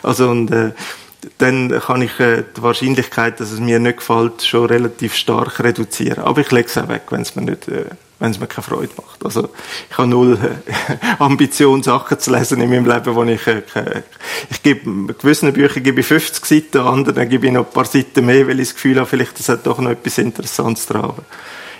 [0.03, 0.71] Also und äh,
[1.39, 6.23] dann kann ich äh, die Wahrscheinlichkeit, dass es mir nicht gefällt, schon relativ stark reduzieren.
[6.23, 7.85] Aber ich lege es auch weg, wenn es mir nicht äh,
[8.19, 9.23] wenn es mir keine Freude macht.
[9.23, 9.49] Also
[9.89, 13.61] ich habe null äh, Ambition, Sachen zu lesen in meinem Leben, wo ich äh,
[14.49, 18.25] ich gebe gewissen Büchern gebe ich 50 Seiten, anderen gebe ich noch ein paar Seiten
[18.25, 21.13] mehr, weil ich das Gefühl habe, vielleicht das hat doch noch etwas Interessantes dran.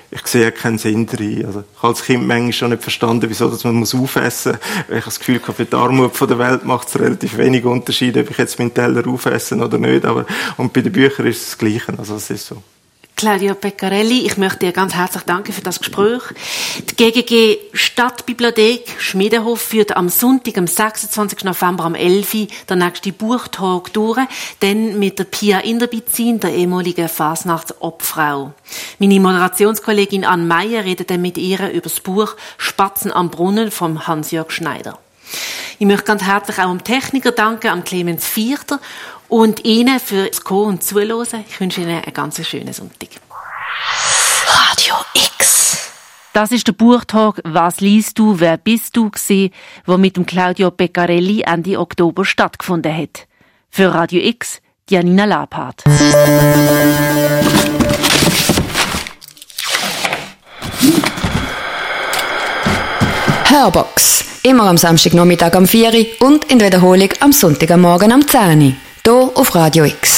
[0.10, 1.46] Ich sehe keinen Sinn drin.
[1.46, 4.88] Also, ich habe als Kind manchmal schon nicht verstanden, wieso dass man muss aufessen muss.
[4.88, 8.16] Weil ich das Gefühl habe, für die Armut der Welt macht es relativ wenig Unterschied,
[8.16, 10.06] ob ich jetzt meinen Teller aufessen oder nicht.
[10.06, 10.26] Aber,
[10.56, 11.94] und bei den Büchern ist es das Gleiche.
[11.98, 12.64] Also, es ist so.
[13.18, 16.22] Claudia Peccarelli, ich möchte dir ganz herzlich danken für das Gespräch.
[16.88, 21.44] Die GGG Stadtbibliothek Schmiedenhof führt am Sonntag, am 26.
[21.44, 22.34] November am 11.
[22.36, 24.20] Uhr der nächste Buchtag durch,
[24.60, 28.54] dann mit der Pia Inderbizin, der ehemaligen Fasnachtsobfrau.
[29.00, 34.06] Meine Moderationskollegin Anne Meyer redet dann mit ihr über das Buch Spatzen am Brunnen von
[34.06, 35.00] Hans-Jörg Schneider.
[35.80, 38.80] Ich möchte ganz herzlich auch dem Techniker danken, am Clemens Vierter
[39.30, 41.44] und Ihnen fürs Kommen und Zuhören.
[41.48, 43.10] Ich wünsche Ihnen einen ganz schönen Sonntag.
[44.46, 45.92] Radio X.
[46.34, 49.52] Das ist der Buchtag «Was liest du, wer bist du?» gewesen,
[49.86, 53.28] wo mit dem Claudio Beccarelli Ende Oktober stattgefunden hat.
[53.70, 55.84] Für Radio X, Janina Labhardt.
[63.46, 64.26] Hörbox.
[64.44, 68.87] Immer am Samstagnachmittag am 4 Uhr und in der Wiederholung am Sonntagmorgen am 10 Uhr.
[69.08, 70.17] Hier auf Radio X.